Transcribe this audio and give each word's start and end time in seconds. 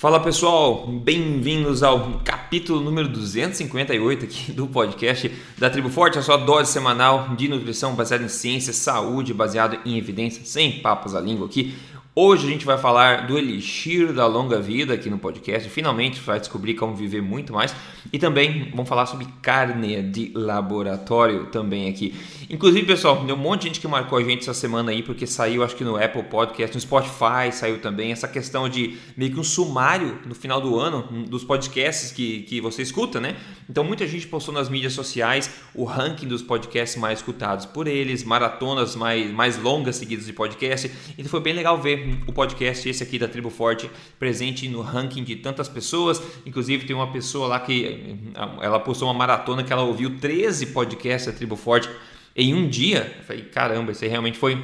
Fala 0.00 0.20
pessoal, 0.20 0.86
bem-vindos 0.86 1.82
ao 1.82 2.20
capítulo 2.20 2.80
número 2.80 3.08
258 3.08 4.24
aqui 4.26 4.52
do 4.52 4.68
podcast 4.68 5.28
da 5.58 5.68
Tribo 5.68 5.90
Forte, 5.90 6.20
a 6.20 6.22
sua 6.22 6.36
dose 6.36 6.70
semanal 6.70 7.34
de 7.34 7.48
nutrição 7.48 7.96
baseada 7.96 8.22
em 8.22 8.28
ciência, 8.28 8.72
saúde, 8.72 9.34
baseada 9.34 9.80
em 9.84 9.98
evidência, 9.98 10.44
sem 10.44 10.78
papas 10.78 11.16
à 11.16 11.20
língua 11.20 11.46
aqui. 11.46 11.74
Hoje 12.20 12.48
a 12.48 12.50
gente 12.50 12.66
vai 12.66 12.76
falar 12.76 13.28
do 13.28 13.38
elixir 13.38 14.12
da 14.12 14.26
longa 14.26 14.60
vida 14.60 14.92
aqui 14.92 15.08
no 15.08 15.20
podcast. 15.20 15.70
Finalmente 15.70 16.18
vai 16.18 16.40
descobrir 16.40 16.74
como 16.74 16.92
viver 16.92 17.22
muito 17.22 17.52
mais. 17.52 17.72
E 18.12 18.18
também 18.18 18.70
vamos 18.70 18.88
falar 18.88 19.06
sobre 19.06 19.28
carne 19.40 20.02
de 20.02 20.32
laboratório 20.34 21.46
também 21.46 21.88
aqui. 21.88 22.12
Inclusive, 22.50 22.84
pessoal, 22.86 23.24
tem 23.24 23.32
um 23.32 23.36
monte 23.36 23.60
de 23.60 23.66
gente 23.68 23.80
que 23.80 23.86
marcou 23.86 24.18
a 24.18 24.24
gente 24.24 24.40
essa 24.40 24.54
semana 24.54 24.90
aí, 24.90 25.00
porque 25.00 25.28
saiu, 25.28 25.62
acho 25.62 25.76
que 25.76 25.84
no 25.84 25.94
Apple 25.94 26.24
Podcast, 26.24 26.74
no 26.74 26.80
Spotify 26.80 27.52
saiu 27.52 27.80
também, 27.80 28.10
essa 28.10 28.26
questão 28.26 28.68
de 28.68 28.96
meio 29.16 29.32
que 29.32 29.38
um 29.38 29.44
sumário 29.44 30.18
no 30.26 30.34
final 30.34 30.60
do 30.60 30.76
ano 30.76 31.02
dos 31.28 31.44
podcasts 31.44 32.10
que, 32.10 32.42
que 32.42 32.60
você 32.60 32.82
escuta, 32.82 33.20
né? 33.20 33.36
Então, 33.70 33.84
muita 33.84 34.06
gente 34.08 34.26
postou 34.26 34.52
nas 34.52 34.68
mídias 34.68 34.94
sociais 34.94 35.50
o 35.74 35.84
ranking 35.84 36.26
dos 36.26 36.42
podcasts 36.42 36.98
mais 36.98 37.18
escutados 37.18 37.66
por 37.66 37.86
eles, 37.86 38.24
maratonas 38.24 38.96
mais, 38.96 39.30
mais 39.30 39.56
longas 39.62 39.96
seguidas 39.96 40.26
de 40.26 40.32
podcast. 40.32 40.90
Então, 41.18 41.30
foi 41.30 41.40
bem 41.40 41.52
legal 41.52 41.78
ver 41.80 42.07
o 42.26 42.32
podcast, 42.32 42.88
esse 42.88 43.02
aqui 43.02 43.18
da 43.18 43.28
Tribo 43.28 43.50
Forte, 43.50 43.90
presente 44.18 44.68
no 44.68 44.80
ranking 44.80 45.24
de 45.24 45.36
tantas 45.36 45.68
pessoas. 45.68 46.22
Inclusive, 46.46 46.86
tem 46.86 46.94
uma 46.94 47.10
pessoa 47.12 47.48
lá 47.48 47.60
que 47.60 48.16
ela 48.60 48.78
postou 48.80 49.08
uma 49.08 49.14
maratona 49.14 49.64
que 49.64 49.72
ela 49.72 49.82
ouviu 49.82 50.18
13 50.18 50.66
podcasts 50.66 51.26
da 51.26 51.36
Tribo 51.36 51.56
Forte 51.56 51.88
em 52.36 52.54
um 52.54 52.68
dia. 52.68 53.14
Eu 53.18 53.24
falei, 53.24 53.42
caramba, 53.42 53.92
isso 53.92 54.04
aí 54.04 54.10
realmente 54.10 54.38
foi 54.38 54.62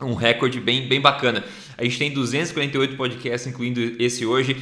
um 0.00 0.14
recorde 0.14 0.60
bem, 0.60 0.86
bem 0.86 1.00
bacana. 1.00 1.44
A 1.76 1.84
gente 1.84 1.98
tem 1.98 2.10
248 2.12 2.96
podcasts, 2.96 3.46
incluindo 3.46 3.80
esse 3.98 4.24
hoje. 4.24 4.56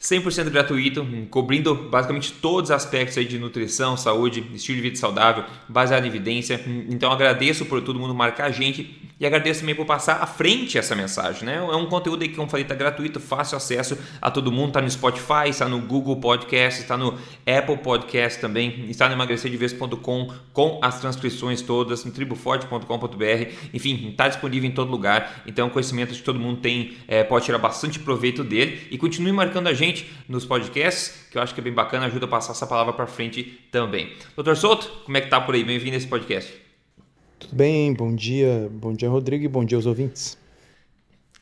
100% 0.00 0.48
gratuito, 0.48 1.06
cobrindo 1.28 1.74
basicamente 1.74 2.32
todos 2.32 2.70
os 2.70 2.74
aspectos 2.74 3.18
aí 3.18 3.24
de 3.26 3.38
nutrição, 3.38 3.98
saúde, 3.98 4.42
estilo 4.54 4.76
de 4.76 4.82
vida 4.82 4.96
saudável, 4.96 5.44
baseado 5.68 6.04
em 6.04 6.08
evidência. 6.08 6.58
Então 6.88 7.12
agradeço 7.12 7.66
por 7.66 7.82
todo 7.82 7.98
mundo 7.98 8.14
marcar 8.14 8.46
a 8.46 8.50
gente 8.50 8.98
e 9.20 9.26
agradeço 9.26 9.60
também 9.60 9.74
por 9.74 9.84
passar 9.84 10.22
à 10.22 10.26
frente 10.26 10.78
essa 10.78 10.96
mensagem. 10.96 11.44
Né? 11.44 11.56
É 11.56 11.76
um 11.76 11.86
conteúdo 11.86 12.22
que, 12.22 12.34
como 12.34 12.48
falei, 12.48 12.64
está 12.64 12.74
gratuito, 12.74 13.20
fácil 13.20 13.56
acesso 13.56 13.98
a 14.22 14.30
todo 14.30 14.50
mundo. 14.50 14.68
Está 14.68 14.80
no 14.80 14.90
Spotify, 14.90 15.48
está 15.48 15.68
no 15.68 15.78
Google 15.80 16.16
Podcast, 16.16 16.80
está 16.80 16.96
no 16.96 17.18
Apple 17.46 17.76
Podcast 17.76 18.40
também, 18.40 18.86
está 18.88 19.06
no 19.06 19.14
emagrecerdeves.com 19.14 20.32
com 20.54 20.80
as 20.82 20.98
transcrições 21.00 21.60
todas, 21.60 22.04
no 22.04 22.10
triboforte.com.br. 22.10 23.52
Enfim, 23.74 24.08
está 24.10 24.28
disponível 24.28 24.68
em 24.68 24.72
todo 24.72 24.90
lugar. 24.90 25.42
Então, 25.46 25.66
é 25.66 25.68
um 25.68 25.70
conhecimento 25.70 26.14
que 26.14 26.22
todo 26.22 26.38
mundo 26.38 26.60
tem, 26.60 26.96
é, 27.06 27.22
pode 27.22 27.44
tirar 27.44 27.58
bastante 27.58 27.98
proveito 27.98 28.42
dele. 28.42 28.88
E 28.90 28.96
continue 28.96 29.32
marcando 29.32 29.66
a 29.66 29.74
gente 29.74 29.90
gente 29.90 30.10
nos 30.28 30.44
podcasts, 30.44 31.26
que 31.30 31.38
eu 31.38 31.42
acho 31.42 31.54
que 31.54 31.60
é 31.60 31.64
bem 31.64 31.72
bacana, 31.72 32.06
ajuda 32.06 32.26
a 32.26 32.28
passar 32.28 32.52
essa 32.52 32.66
palavra 32.66 32.92
para 32.92 33.06
frente 33.06 33.42
também. 33.70 34.12
Doutor 34.34 34.56
Souto, 34.56 34.88
como 35.04 35.16
é 35.16 35.20
que 35.20 35.28
tá 35.28 35.40
por 35.40 35.54
aí? 35.54 35.64
Bem-vindo 35.64 35.94
a 35.94 35.98
esse 35.98 36.06
podcast. 36.06 36.69
Tudo 37.40 37.56
bem, 37.56 37.94
bom 37.94 38.14
dia, 38.14 38.68
bom 38.70 38.92
dia 38.92 39.08
Rodrigo 39.08 39.42
e 39.46 39.48
bom 39.48 39.64
dia 39.64 39.78
aos 39.78 39.86
ouvintes. 39.86 40.38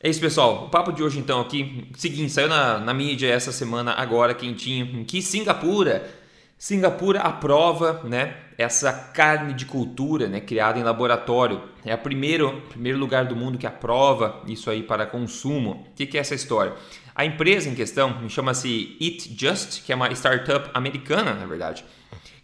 É 0.01 0.09
isso, 0.09 0.21
pessoal. 0.21 0.67
O 0.67 0.69
papo 0.69 0.93
de 0.93 1.03
hoje, 1.03 1.19
então, 1.19 1.41
aqui, 1.41 1.89
seguinte, 1.97 2.31
saiu 2.31 2.47
na, 2.47 2.79
na 2.79 2.93
mídia 2.93 3.27
essa 3.27 3.51
semana, 3.51 3.91
agora, 3.91 4.33
quentinho, 4.33 5.03
que 5.03 5.21
Singapura, 5.21 6.09
Singapura 6.57 7.19
aprova, 7.19 8.01
né, 8.05 8.33
essa 8.57 8.93
carne 8.93 9.53
de 9.53 9.65
cultura, 9.65 10.29
né, 10.29 10.39
criada 10.39 10.79
em 10.79 10.83
laboratório. 10.83 11.61
É 11.83 11.93
o 11.93 11.97
primeiro, 11.97 12.61
primeiro 12.69 12.97
lugar 12.97 13.25
do 13.25 13.35
mundo 13.35 13.57
que 13.57 13.67
aprova 13.67 14.41
isso 14.47 14.69
aí 14.69 14.81
para 14.81 15.05
consumo. 15.05 15.85
O 15.91 15.95
que, 15.95 16.05
que 16.05 16.17
é 16.17 16.21
essa 16.21 16.33
história? 16.33 16.75
A 17.13 17.25
empresa 17.25 17.67
em 17.67 17.75
questão 17.75 18.29
chama-se 18.29 18.95
Eat 19.01 19.35
Just, 19.37 19.83
que 19.83 19.91
é 19.91 19.95
uma 19.97 20.09
startup 20.13 20.69
americana, 20.73 21.33
na 21.33 21.45
verdade, 21.45 21.83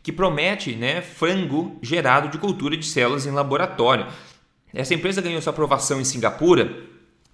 que 0.05 0.11
promete 0.11 0.75
né, 0.75 1.01
frango 1.01 1.79
gerado 1.81 2.29
de 2.29 2.37
cultura 2.37 2.77
de 2.77 2.85
células 2.85 3.25
em 3.25 3.31
laboratório. 3.31 4.05
Essa 4.71 4.93
empresa 4.93 5.19
ganhou 5.19 5.41
sua 5.41 5.51
aprovação 5.51 5.99
em 5.99 6.03
Singapura 6.03 6.77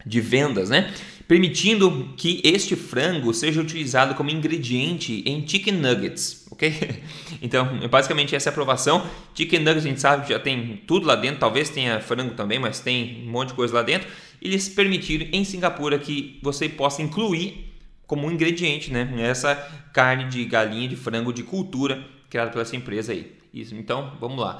de 0.06 0.22
vendas, 0.22 0.70
né? 0.70 0.90
Permitindo 1.28 2.14
que 2.16 2.40
este 2.46 2.78
frango 2.78 3.34
seja 3.34 3.60
utilizado 3.60 4.16
como 4.16 4.30
ingrediente 4.30 5.22
em 5.26 5.46
chicken 5.46 5.74
nuggets, 5.74 6.48
ok? 6.50 6.74
Então, 7.44 7.68
basicamente 7.90 8.38
essa 8.38 8.48
é 8.48 8.52
a 8.52 8.54
aprovação. 8.54 9.06
Chicken 9.36 9.60
nuggets 9.60 9.86
a 9.86 9.90
gente 9.90 10.00
sabe 10.00 10.26
que 10.26 10.32
já 10.32 10.40
tem 10.40 10.82
tudo 10.88 11.06
lá 11.06 11.18
dentro, 11.18 11.42
talvez 11.42 11.70
tenha 11.70 12.00
frango 12.00 12.36
também, 12.36 12.58
mas 12.58 12.80
tem 12.80 13.26
um 13.28 13.32
monte 13.32 13.50
de 13.50 13.56
coisa 13.56 13.74
lá 13.74 13.84
dentro 13.84 14.08
eles 14.42 14.68
permitiram 14.70 15.28
em 15.32 15.44
Singapura 15.44 16.00
que 16.00 16.40
você 16.42 16.68
possa 16.68 17.02
incluir 17.02 17.76
como 18.08 18.32
ingrediente, 18.32 18.92
né? 18.92 19.08
Essa 19.20 19.56
carne 19.94 20.30
de 20.30 20.44
galinha, 20.46 20.88
de 20.88 20.96
frango 20.96 21.32
de 21.32 21.44
cultura 21.44 22.04
criada 22.32 22.50
pela 22.50 22.64
essa 22.64 22.76
empresa 22.76 23.12
aí. 23.12 23.36
Isso, 23.54 23.76
então, 23.76 24.16
vamos 24.20 24.40
lá. 24.40 24.60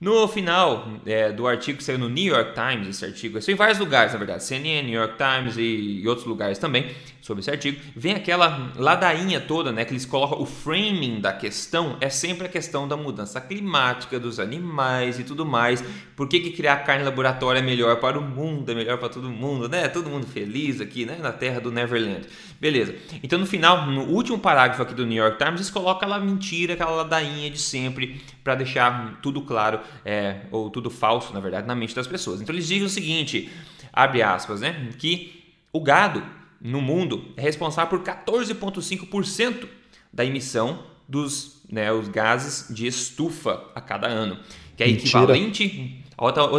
No 0.00 0.26
final 0.26 0.88
é, 1.04 1.30
do 1.30 1.46
artigo 1.46 1.76
que 1.76 1.84
saiu 1.84 1.98
no 1.98 2.08
New 2.08 2.24
York 2.24 2.54
Times, 2.54 2.88
esse 2.88 3.04
artigo, 3.04 3.36
isso 3.36 3.50
em 3.50 3.54
vários 3.54 3.78
lugares, 3.78 4.14
na 4.14 4.18
verdade, 4.18 4.42
CNN, 4.42 4.82
New 4.86 4.98
York 4.98 5.16
Times 5.18 5.58
e, 5.58 6.00
e, 6.00 6.08
outros 6.08 6.26
lugares 6.26 6.56
também, 6.56 6.86
sobre 7.20 7.42
esse 7.42 7.50
artigo, 7.50 7.78
vem 7.94 8.14
aquela 8.14 8.72
ladainha 8.76 9.42
toda, 9.42 9.70
né, 9.70 9.84
que 9.84 9.92
eles 9.92 10.06
colocam 10.06 10.40
o 10.40 10.46
framing 10.46 11.20
da 11.20 11.34
questão, 11.34 11.98
é 12.00 12.08
sempre 12.08 12.46
a 12.46 12.48
questão 12.48 12.88
da 12.88 12.96
mudança 12.96 13.42
climática, 13.42 14.18
dos 14.18 14.40
animais 14.40 15.18
e 15.18 15.22
tudo 15.22 15.44
mais. 15.44 15.84
Por 16.16 16.26
que, 16.26 16.40
que 16.40 16.52
criar 16.52 16.76
carne 16.78 17.02
em 17.02 17.04
laboratório 17.04 17.58
é 17.58 17.62
melhor 17.62 17.96
para 17.96 18.18
o 18.18 18.22
mundo, 18.22 18.72
é 18.72 18.74
melhor 18.74 18.96
para 18.96 19.10
todo 19.10 19.28
mundo, 19.28 19.68
né? 19.68 19.86
Todo 19.86 20.08
mundo 20.08 20.26
feliz 20.26 20.80
aqui, 20.80 21.04
né, 21.04 21.18
na 21.20 21.30
terra 21.30 21.60
do 21.60 21.70
Neverland. 21.70 22.26
Beleza. 22.58 22.94
Então, 23.22 23.38
no 23.38 23.46
final, 23.46 23.86
no 23.86 24.04
último 24.04 24.38
parágrafo 24.38 24.82
aqui 24.82 24.94
do 24.94 25.04
New 25.04 25.22
York 25.22 25.36
Times, 25.36 25.60
eles 25.60 25.70
colocam 25.70 25.96
aquela 25.96 26.18
mentira, 26.18 26.72
aquela 26.72 26.90
ladainha 26.90 27.50
de 27.50 27.58
sempre, 27.58 28.20
para 28.42 28.54
deixar 28.54 29.18
tudo 29.20 29.42
claro 29.42 29.80
é, 30.04 30.42
ou 30.50 30.70
tudo 30.70 30.90
falso, 30.90 31.32
na 31.32 31.40
verdade, 31.40 31.66
na 31.66 31.74
mente 31.74 31.94
das 31.94 32.06
pessoas. 32.06 32.40
Então 32.40 32.54
eles 32.54 32.66
dizem 32.66 32.84
o 32.84 32.88
seguinte, 32.88 33.50
abre 33.92 34.22
aspas, 34.22 34.60
né, 34.60 34.90
que 34.98 35.44
o 35.72 35.80
gado 35.80 36.22
no 36.60 36.80
mundo 36.80 37.32
é 37.36 37.42
responsável 37.42 37.98
por 37.98 38.06
14,5% 38.06 39.66
da 40.12 40.24
emissão 40.24 40.84
dos 41.08 41.62
né, 41.70 41.92
os 41.92 42.08
gases 42.08 42.74
de 42.74 42.86
estufa 42.86 43.64
a 43.74 43.80
cada 43.80 44.08
ano, 44.08 44.38
que 44.76 44.82
é 44.82 44.86
Mentira. 44.86 45.06
equivalente 45.06 46.04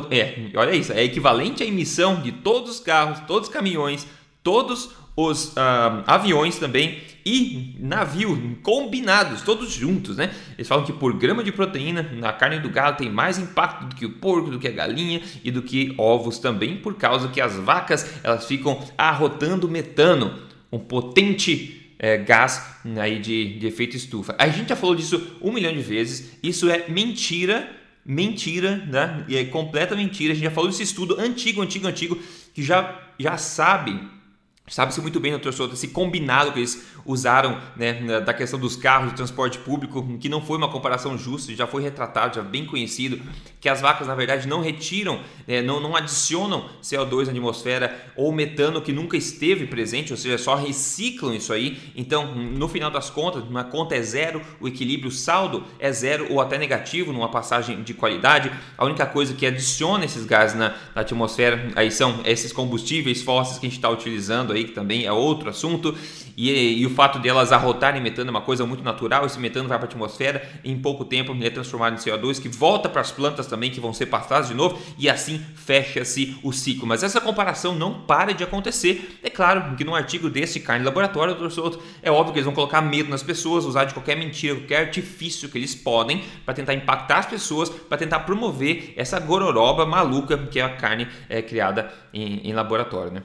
é, 0.09 0.57
olha 0.57 0.75
isso, 0.75 0.91
é 0.91 1.03
equivalente 1.03 1.61
à 1.61 1.65
emissão 1.65 2.21
de 2.21 2.31
todos 2.31 2.71
os 2.71 2.79
carros, 2.79 3.19
todos 3.27 3.47
os 3.47 3.53
caminhões, 3.53 4.07
todos 4.41 4.89
os 5.15 5.49
uh, 5.49 6.03
aviões 6.07 6.57
também 6.57 6.99
e 7.25 7.75
navio 7.79 8.57
combinados, 8.63 9.41
todos 9.41 9.71
juntos, 9.71 10.17
né? 10.17 10.31
Eles 10.57 10.67
falam 10.67 10.85
que 10.85 10.93
por 10.93 11.13
grama 11.13 11.43
de 11.43 11.51
proteína, 11.51 12.09
a 12.23 12.33
carne 12.33 12.59
do 12.59 12.69
gado 12.69 12.97
tem 12.97 13.09
mais 13.09 13.37
impacto 13.37 13.85
do 13.85 13.95
que 13.95 14.05
o 14.05 14.13
porco, 14.13 14.49
do 14.49 14.59
que 14.59 14.67
a 14.67 14.71
galinha 14.71 15.21
e 15.43 15.51
do 15.51 15.61
que 15.61 15.93
ovos 15.97 16.39
também, 16.39 16.77
por 16.77 16.95
causa 16.95 17.29
que 17.29 17.39
as 17.39 17.55
vacas 17.55 18.19
elas 18.23 18.45
ficam 18.45 18.83
arrotando 18.97 19.69
metano, 19.69 20.39
um 20.71 20.79
potente 20.79 21.93
é, 21.99 22.17
gás 22.17 22.79
aí 22.99 23.19
de, 23.19 23.59
de 23.59 23.67
efeito 23.67 23.95
estufa. 23.95 24.35
A 24.39 24.47
gente 24.47 24.69
já 24.69 24.75
falou 24.75 24.95
disso 24.95 25.37
um 25.41 25.51
milhão 25.51 25.71
de 25.71 25.81
vezes. 25.81 26.37
Isso 26.41 26.69
é 26.69 26.87
mentira, 26.89 27.69
mentira, 28.03 28.77
né? 28.87 29.23
E 29.27 29.37
é 29.37 29.45
completa 29.45 29.95
mentira. 29.95 30.31
A 30.31 30.35
gente 30.35 30.45
já 30.45 30.51
falou 30.51 30.69
desse 30.69 30.83
estudo 30.83 31.19
antigo, 31.19 31.61
antigo, 31.61 31.87
antigo 31.87 32.19
que 32.53 32.63
já 32.63 32.99
já 33.19 33.37
sabe 33.37 33.99
Sabe-se 34.67 35.01
muito 35.01 35.19
bem, 35.19 35.31
doutor 35.31 35.51
Souto, 35.51 35.73
esse 35.73 35.89
combinado 35.89 36.53
que 36.53 36.59
eles 36.59 36.85
usaram 37.05 37.59
né, 37.75 38.21
da 38.21 38.33
questão 38.33 38.57
dos 38.57 38.75
carros 38.77 39.09
de 39.09 39.15
transporte 39.17 39.57
público, 39.57 40.17
que 40.17 40.29
não 40.29 40.41
foi 40.41 40.57
uma 40.57 40.69
comparação 40.69 41.17
justa, 41.17 41.53
já 41.53 41.67
foi 41.67 41.81
retratado, 41.81 42.35
já 42.35 42.41
bem 42.41 42.65
conhecido, 42.65 43.19
que 43.59 43.67
as 43.67 43.81
vacas 43.81 44.07
na 44.07 44.15
verdade 44.15 44.47
não 44.47 44.61
retiram, 44.61 45.19
né, 45.45 45.61
não, 45.61 45.81
não 45.81 45.93
adicionam 45.95 46.69
CO2 46.81 47.25
na 47.25 47.31
atmosfera 47.31 48.13
ou 48.15 48.31
metano 48.31 48.81
que 48.81 48.93
nunca 48.93 49.17
esteve 49.17 49.65
presente, 49.65 50.13
ou 50.13 50.17
seja, 50.17 50.37
só 50.37 50.55
reciclam 50.55 51.35
isso 51.35 51.51
aí. 51.51 51.91
Então, 51.95 52.33
no 52.33 52.69
final 52.69 52.89
das 52.89 53.09
contas, 53.09 53.43
uma 53.43 53.65
conta 53.65 53.95
é 53.95 54.01
zero, 54.01 54.41
o 54.61 54.67
equilíbrio, 54.69 55.09
o 55.09 55.11
saldo 55.11 55.65
é 55.79 55.91
zero 55.91 56.31
ou 56.31 56.39
até 56.39 56.57
negativo 56.57 57.11
numa 57.11 57.29
passagem 57.29 57.83
de 57.83 57.93
qualidade. 57.93 58.49
A 58.77 58.85
única 58.85 59.05
coisa 59.05 59.33
que 59.33 59.45
adiciona 59.45 60.05
esses 60.05 60.23
gases 60.23 60.57
na, 60.57 60.75
na 60.95 61.01
atmosfera 61.01 61.71
aí 61.75 61.91
são 61.91 62.21
esses 62.23 62.53
combustíveis 62.53 63.21
fósseis 63.21 63.59
que 63.59 63.65
a 63.65 63.69
gente 63.69 63.77
está 63.77 63.89
utilizando 63.89 64.50
aí, 64.51 64.65
que 64.65 64.71
também 64.71 65.05
é 65.05 65.11
outro 65.11 65.49
assunto. 65.49 65.95
E, 66.37 66.81
e, 66.81 66.85
o 66.85 66.89
fato 66.89 67.19
delas 67.19 67.51
arrotarem 67.51 68.01
metano 68.01 68.29
é 68.29 68.31
uma 68.31 68.41
coisa 68.41 68.65
muito 68.65 68.83
natural. 68.83 69.25
Esse 69.25 69.39
metano 69.39 69.67
vai 69.67 69.77
para 69.77 69.87
a 69.87 69.89
atmosfera 69.89 70.47
em 70.63 70.77
pouco 70.79 71.05
tempo 71.05 71.33
ele 71.33 71.45
é 71.45 71.49
transformado 71.49 71.93
em 71.93 71.97
CO2 71.97 72.41
que 72.41 72.49
volta 72.49 72.87
para 72.87 73.01
as 73.01 73.11
plantas 73.11 73.47
também 73.47 73.69
que 73.69 73.79
vão 73.79 73.93
ser 73.93 74.07
pastadas 74.07 74.47
de 74.47 74.53
novo 74.53 74.79
e 74.97 75.09
assim 75.09 75.39
fecha-se 75.55 76.37
o 76.43 76.51
ciclo. 76.51 76.87
Mas 76.87 77.03
essa 77.03 77.19
comparação 77.19 77.75
não 77.75 78.01
para 78.01 78.33
de 78.33 78.43
acontecer. 78.43 79.19
É 79.23 79.29
claro 79.29 79.75
que 79.75 79.83
num 79.83 79.95
artigo 79.95 80.29
desse 80.29 80.59
carne 80.59 80.85
laboratório, 80.85 81.33
doutor 81.33 81.51
Souto, 81.51 81.81
é 82.01 82.11
óbvio 82.11 82.33
que 82.33 82.39
eles 82.39 82.45
vão 82.45 82.53
colocar 82.53 82.81
medo 82.81 83.09
nas 83.09 83.23
pessoas, 83.23 83.65
usar 83.65 83.85
de 83.85 83.93
qualquer 83.93 84.15
mentira, 84.15 84.55
qualquer 84.55 84.79
artifício 84.87 85.49
que 85.49 85.57
eles 85.57 85.75
podem 85.75 86.23
para 86.45 86.53
tentar 86.53 86.73
impactar 86.73 87.19
as 87.19 87.25
pessoas, 87.25 87.69
para 87.69 87.97
tentar 87.97 88.21
promover 88.21 88.93
essa 88.95 89.19
gororoba 89.19 89.85
maluca 89.85 90.37
que 90.37 90.59
é 90.59 90.63
a 90.63 90.75
carne 90.75 91.07
é, 91.29 91.41
criada 91.41 91.91
em, 92.13 92.47
em 92.47 92.53
laboratório, 92.53 93.11
né? 93.11 93.23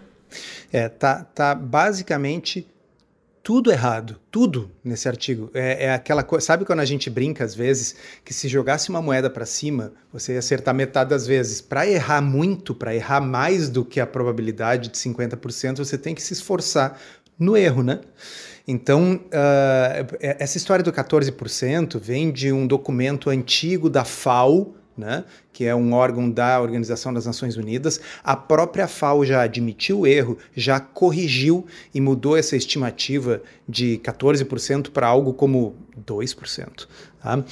É, 0.72 0.88
tá, 0.88 1.24
tá 1.24 1.54
basicamente 1.54 2.66
tudo 3.46 3.70
errado, 3.70 4.18
tudo 4.28 4.72
nesse 4.82 5.06
artigo. 5.06 5.50
É, 5.54 5.84
é 5.84 5.94
aquela 5.94 6.24
coisa, 6.24 6.44
sabe 6.44 6.64
quando 6.64 6.80
a 6.80 6.84
gente 6.84 7.08
brinca 7.08 7.44
às 7.44 7.54
vezes 7.54 7.94
que 8.24 8.34
se 8.34 8.48
jogasse 8.48 8.90
uma 8.90 9.00
moeda 9.00 9.30
para 9.30 9.46
cima, 9.46 9.92
você 10.12 10.32
ia 10.32 10.40
acertar 10.40 10.74
metade 10.74 11.10
das 11.10 11.28
vezes. 11.28 11.60
Para 11.60 11.86
errar 11.86 12.20
muito, 12.20 12.74
para 12.74 12.92
errar 12.92 13.20
mais 13.20 13.68
do 13.68 13.84
que 13.84 14.00
a 14.00 14.06
probabilidade 14.06 14.88
de 14.88 14.98
50%, 14.98 15.76
você 15.76 15.96
tem 15.96 16.12
que 16.12 16.20
se 16.20 16.32
esforçar 16.32 16.98
no 17.38 17.56
erro, 17.56 17.84
né? 17.84 18.00
Então, 18.66 19.20
uh, 19.26 20.16
essa 20.20 20.56
história 20.56 20.82
do 20.82 20.92
14% 20.92 22.00
vem 22.00 22.32
de 22.32 22.52
um 22.52 22.66
documento 22.66 23.30
antigo 23.30 23.88
da 23.88 24.04
FAO, 24.04 24.74
né, 24.96 25.24
que 25.52 25.64
é 25.64 25.74
um 25.74 25.92
órgão 25.92 26.30
da 26.30 26.60
Organização 26.60 27.12
das 27.12 27.26
Nações 27.26 27.56
Unidas, 27.56 28.00
a 28.22 28.36
própria 28.36 28.88
FAO 28.88 29.24
já 29.24 29.42
admitiu 29.42 30.00
o 30.00 30.06
erro, 30.06 30.38
já 30.54 30.80
corrigiu 30.80 31.66
e 31.94 32.00
mudou 32.00 32.36
essa 32.36 32.56
estimativa 32.56 33.42
de 33.68 34.00
14% 34.02 34.90
para 34.90 35.06
algo 35.06 35.32
como 35.34 35.76
2%. 36.06 36.86
Tá? 37.22 37.38
Uh, 37.38 37.44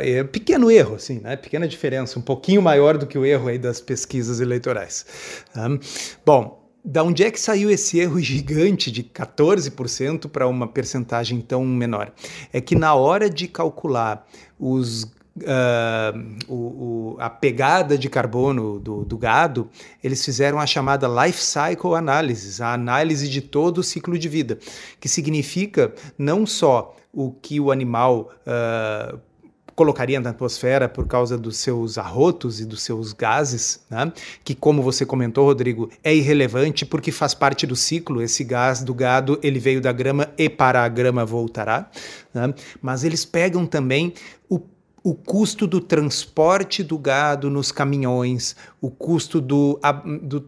é 0.00 0.24
pequeno 0.24 0.70
erro, 0.70 0.94
assim, 0.94 1.20
né? 1.20 1.36
pequena 1.36 1.68
diferença, 1.68 2.18
um 2.18 2.22
pouquinho 2.22 2.62
maior 2.62 2.96
do 2.96 3.06
que 3.06 3.18
o 3.18 3.24
erro 3.24 3.48
aí 3.48 3.58
das 3.58 3.80
pesquisas 3.80 4.40
eleitorais. 4.40 5.06
Tá? 5.52 5.68
Bom, 6.24 6.66
da 6.86 7.02
onde 7.02 7.24
é 7.24 7.30
que 7.32 7.40
saiu 7.40 7.68
esse 7.68 7.98
erro 7.98 8.20
gigante 8.20 8.92
de 8.92 9.02
14% 9.02 10.28
para 10.28 10.46
uma 10.46 10.68
percentagem 10.68 11.40
tão 11.40 11.64
menor? 11.64 12.12
É 12.52 12.60
que 12.60 12.76
na 12.76 12.94
hora 12.94 13.28
de 13.28 13.48
calcular 13.48 14.24
os 14.58 15.04
Uh, 15.36 16.34
o, 16.48 16.54
o, 16.54 17.16
a 17.20 17.28
pegada 17.28 17.98
de 17.98 18.08
carbono 18.08 18.80
do, 18.80 19.04
do, 19.04 19.18
gado, 19.18 19.68
eles 20.02 20.24
fizeram 20.24 20.58
a 20.58 20.66
chamada 20.66 21.06
Life 21.06 21.42
Cycle 21.42 21.94
Analysis, 21.94 22.60
a 22.62 22.72
análise 22.72 23.28
de 23.28 23.42
todo 23.42 23.78
o 23.78 23.82
ciclo 23.82 24.18
de 24.18 24.30
vida, 24.30 24.58
que 24.98 25.10
significa 25.10 25.92
não 26.16 26.46
só 26.46 26.96
o 27.12 27.32
que 27.32 27.60
o 27.60 27.70
animal 27.70 28.30
uh, 28.46 29.18
colocaria 29.76 30.18
na 30.18 30.30
atmosfera 30.30 30.88
por 30.88 31.06
causa 31.06 31.36
dos 31.36 31.58
seus 31.58 31.98
arrotos 31.98 32.60
e 32.60 32.64
dos 32.64 32.82
seus 32.82 33.12
gases, 33.12 33.84
né? 33.90 34.10
que, 34.42 34.54
como 34.54 34.82
você 34.82 35.04
comentou, 35.04 35.44
Rodrigo, 35.44 35.90
é 36.02 36.14
irrelevante 36.14 36.86
porque 36.86 37.12
faz 37.12 37.34
parte 37.34 37.66
do 37.66 37.76
ciclo. 37.76 38.22
Esse 38.22 38.42
gás 38.42 38.82
do 38.82 38.94
gado 38.94 39.38
ele 39.42 39.58
veio 39.58 39.80
da 39.80 39.92
grama 39.92 40.28
e 40.38 40.48
para 40.48 40.82
a 40.82 40.88
grama 40.88 41.26
voltará. 41.26 41.90
Né? 42.32 42.54
Mas 42.80 43.04
eles 43.04 43.26
pegam 43.26 43.66
também 43.66 44.14
o 44.48 44.58
o 45.06 45.14
custo 45.14 45.68
do 45.68 45.80
transporte 45.80 46.82
do 46.82 46.98
gado 46.98 47.48
nos 47.48 47.70
caminhões, 47.70 48.56
o 48.80 48.90
custo 48.90 49.40
do, 49.40 49.78
a, 49.80 49.92
do, 49.92 50.40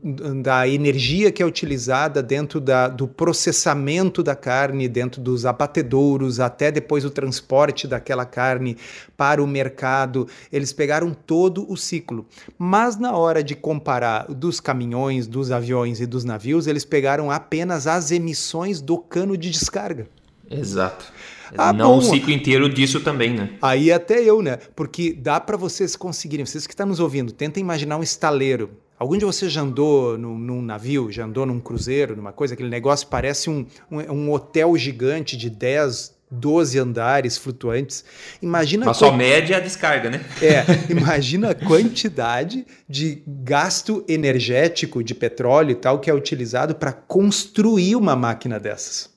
da 0.43 0.67
energia 0.67 1.31
que 1.31 1.41
é 1.41 1.47
utilizada 1.47 2.21
dentro 2.21 2.61
da, 2.61 2.89
do 2.89 3.07
processamento 3.07 4.21
da 4.21 4.35
carne, 4.35 4.89
dentro 4.89 5.23
dos 5.23 5.47
abatedouros, 5.47 6.41
até 6.41 6.73
depois 6.73 7.05
o 7.05 7.11
transporte 7.11 7.87
daquela 7.87 8.27
carne 8.27 8.77
para 9.17 9.41
o 9.41 9.47
mercado. 9.47 10.27
Eles 10.51 10.73
pegaram 10.73 11.15
todo 11.15 11.65
o 11.71 11.77
ciclo. 11.77 12.27
Mas 12.59 12.99
na 12.99 13.17
hora 13.17 13.45
de 13.45 13.55
comparar 13.55 14.27
dos 14.27 14.59
caminhões, 14.59 15.29
dos 15.29 15.53
aviões 15.53 16.01
e 16.01 16.07
dos 16.07 16.25
navios, 16.25 16.67
eles 16.67 16.85
pegaram 16.85 17.31
apenas 17.31 17.87
as 17.87 18.11
emissões 18.11 18.81
do 18.81 18.99
cano 18.99 19.37
de 19.37 19.53
descarga. 19.53 20.09
Exato. 20.51 21.13
Ah, 21.57 21.73
não 21.73 21.93
bom. 21.93 21.99
o 21.99 22.03
ciclo 22.03 22.31
inteiro 22.31 22.69
disso 22.69 23.01
também, 23.01 23.35
né? 23.35 23.51
Aí 23.63 23.91
até 23.93 24.23
eu, 24.23 24.43
né? 24.43 24.59
Porque 24.75 25.13
dá 25.13 25.41
para 25.41 25.57
vocês 25.57 25.97
conseguirem, 25.97 26.45
vocês 26.45 26.67
que 26.67 26.73
estão 26.73 26.87
nos 26.87 27.01
ouvindo, 27.01 27.33
tentem 27.33 27.63
imaginar 27.63 27.97
um 27.97 28.03
estaleiro. 28.03 28.71
Algum 28.99 29.17
de 29.17 29.25
vocês 29.25 29.53
já 29.53 29.61
andou 29.61 30.19
num, 30.19 30.37
num, 30.37 30.61
navio, 30.61 31.11
já 31.11 31.25
andou 31.25 31.47
num 31.47 31.61
cruzeiro, 31.61 32.17
numa 32.17 32.33
coisa, 32.33 32.55
aquele 32.55 32.69
negócio 32.69 33.07
parece 33.07 33.49
um, 33.49 33.65
um, 33.91 33.99
um 34.13 34.33
hotel 34.33 34.77
gigante 34.77 35.37
de 35.37 35.49
10, 35.49 36.19
12 36.31 36.79
andares 36.79 37.39
flutuantes. 37.39 38.05
Imagina 38.43 38.87
Mas 38.87 38.97
só 38.97 39.13
média 39.13 39.55
é 39.55 39.59
a 39.59 39.61
descarga, 39.61 40.11
né? 40.11 40.21
É, 40.43 40.65
imagina 40.91 41.51
a 41.51 41.55
quantidade 41.55 42.67
de 42.89 43.23
gasto 43.27 44.05
energético 44.09 45.03
de 45.03 45.15
petróleo 45.15 45.71
e 45.71 45.77
tal 45.77 46.01
que 46.01 46.11
é 46.11 46.15
utilizado 46.15 46.75
para 46.75 46.93
construir 46.93 47.95
uma 47.95 48.17
máquina 48.17 48.59
dessas. 48.59 49.17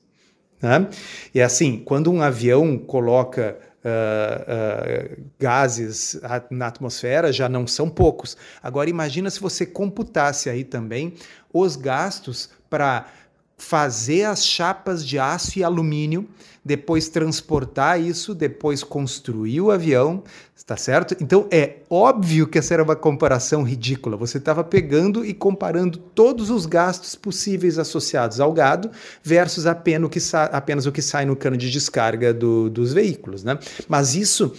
Né? 0.61 0.87
E 1.33 1.41
assim, 1.41 1.79
quando 1.79 2.11
um 2.11 2.21
avião 2.21 2.77
coloca 2.77 3.57
uh, 3.83 5.15
uh, 5.15 5.23
gases 5.39 6.19
na 6.49 6.67
atmosfera, 6.67 7.33
já 7.33 7.49
não 7.49 7.65
são 7.65 7.89
poucos. 7.89 8.37
Agora, 8.61 8.89
imagina 8.89 9.29
se 9.29 9.39
você 9.39 9.65
computasse 9.65 10.49
aí 10.49 10.63
também 10.63 11.15
os 11.53 11.75
gastos 11.75 12.49
para 12.69 13.05
fazer 13.61 14.23
as 14.23 14.43
chapas 14.43 15.05
de 15.05 15.19
aço 15.19 15.59
e 15.59 15.63
alumínio, 15.63 16.27
depois 16.65 17.09
transportar 17.09 18.01
isso, 18.01 18.33
depois 18.33 18.83
construir 18.83 19.61
o 19.61 19.69
avião, 19.69 20.23
está 20.55 20.75
certo? 20.75 21.15
Então 21.21 21.47
é 21.51 21.77
óbvio 21.87 22.47
que 22.47 22.57
essa 22.57 22.73
era 22.73 22.83
uma 22.83 22.95
comparação 22.95 23.61
ridícula. 23.61 24.17
Você 24.17 24.39
estava 24.39 24.63
pegando 24.63 25.23
e 25.23 25.31
comparando 25.31 25.99
todos 25.99 26.49
os 26.49 26.65
gastos 26.65 27.13
possíveis 27.15 27.77
associados 27.77 28.39
ao 28.39 28.51
gado 28.51 28.89
versus 29.23 29.67
apenas 29.67 30.07
o 30.07 30.09
que, 30.09 30.19
apenas 30.51 30.85
o 30.87 30.91
que 30.91 31.01
sai 31.01 31.25
no 31.25 31.35
cano 31.35 31.55
de 31.55 31.69
descarga 31.69 32.33
do, 32.33 32.67
dos 32.67 32.91
veículos, 32.93 33.43
né? 33.43 33.59
Mas 33.87 34.15
isso 34.15 34.53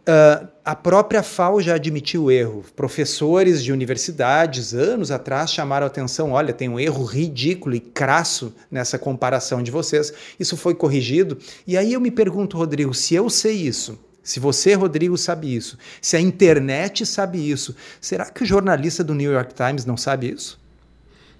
Uh, 0.00 0.48
a 0.70 0.74
própria 0.76 1.20
FAO 1.20 1.60
já 1.60 1.74
admitiu 1.74 2.24
o 2.24 2.30
erro. 2.30 2.64
Professores 2.76 3.60
de 3.64 3.72
universidades, 3.72 4.72
anos 4.72 5.10
atrás, 5.10 5.52
chamaram 5.52 5.84
a 5.84 5.88
atenção: 5.88 6.30
olha, 6.30 6.52
tem 6.52 6.68
um 6.68 6.78
erro 6.78 7.04
ridículo 7.04 7.74
e 7.74 7.80
crasso 7.80 8.54
nessa 8.70 8.96
comparação 8.96 9.64
de 9.64 9.70
vocês. 9.72 10.12
Isso 10.38 10.56
foi 10.56 10.76
corrigido. 10.76 11.36
E 11.66 11.76
aí 11.76 11.92
eu 11.92 12.00
me 12.00 12.08
pergunto, 12.08 12.56
Rodrigo, 12.56 12.94
se 12.94 13.16
eu 13.16 13.28
sei 13.28 13.56
isso, 13.56 13.98
se 14.22 14.38
você, 14.38 14.74
Rodrigo, 14.74 15.18
sabe 15.18 15.52
isso, 15.52 15.76
se 16.00 16.16
a 16.16 16.20
internet 16.20 17.04
sabe 17.04 17.50
isso, 17.50 17.74
será 18.00 18.26
que 18.26 18.44
o 18.44 18.46
jornalista 18.46 19.02
do 19.02 19.12
New 19.12 19.32
York 19.32 19.52
Times 19.52 19.84
não 19.84 19.96
sabe 19.96 20.30
isso? 20.30 20.60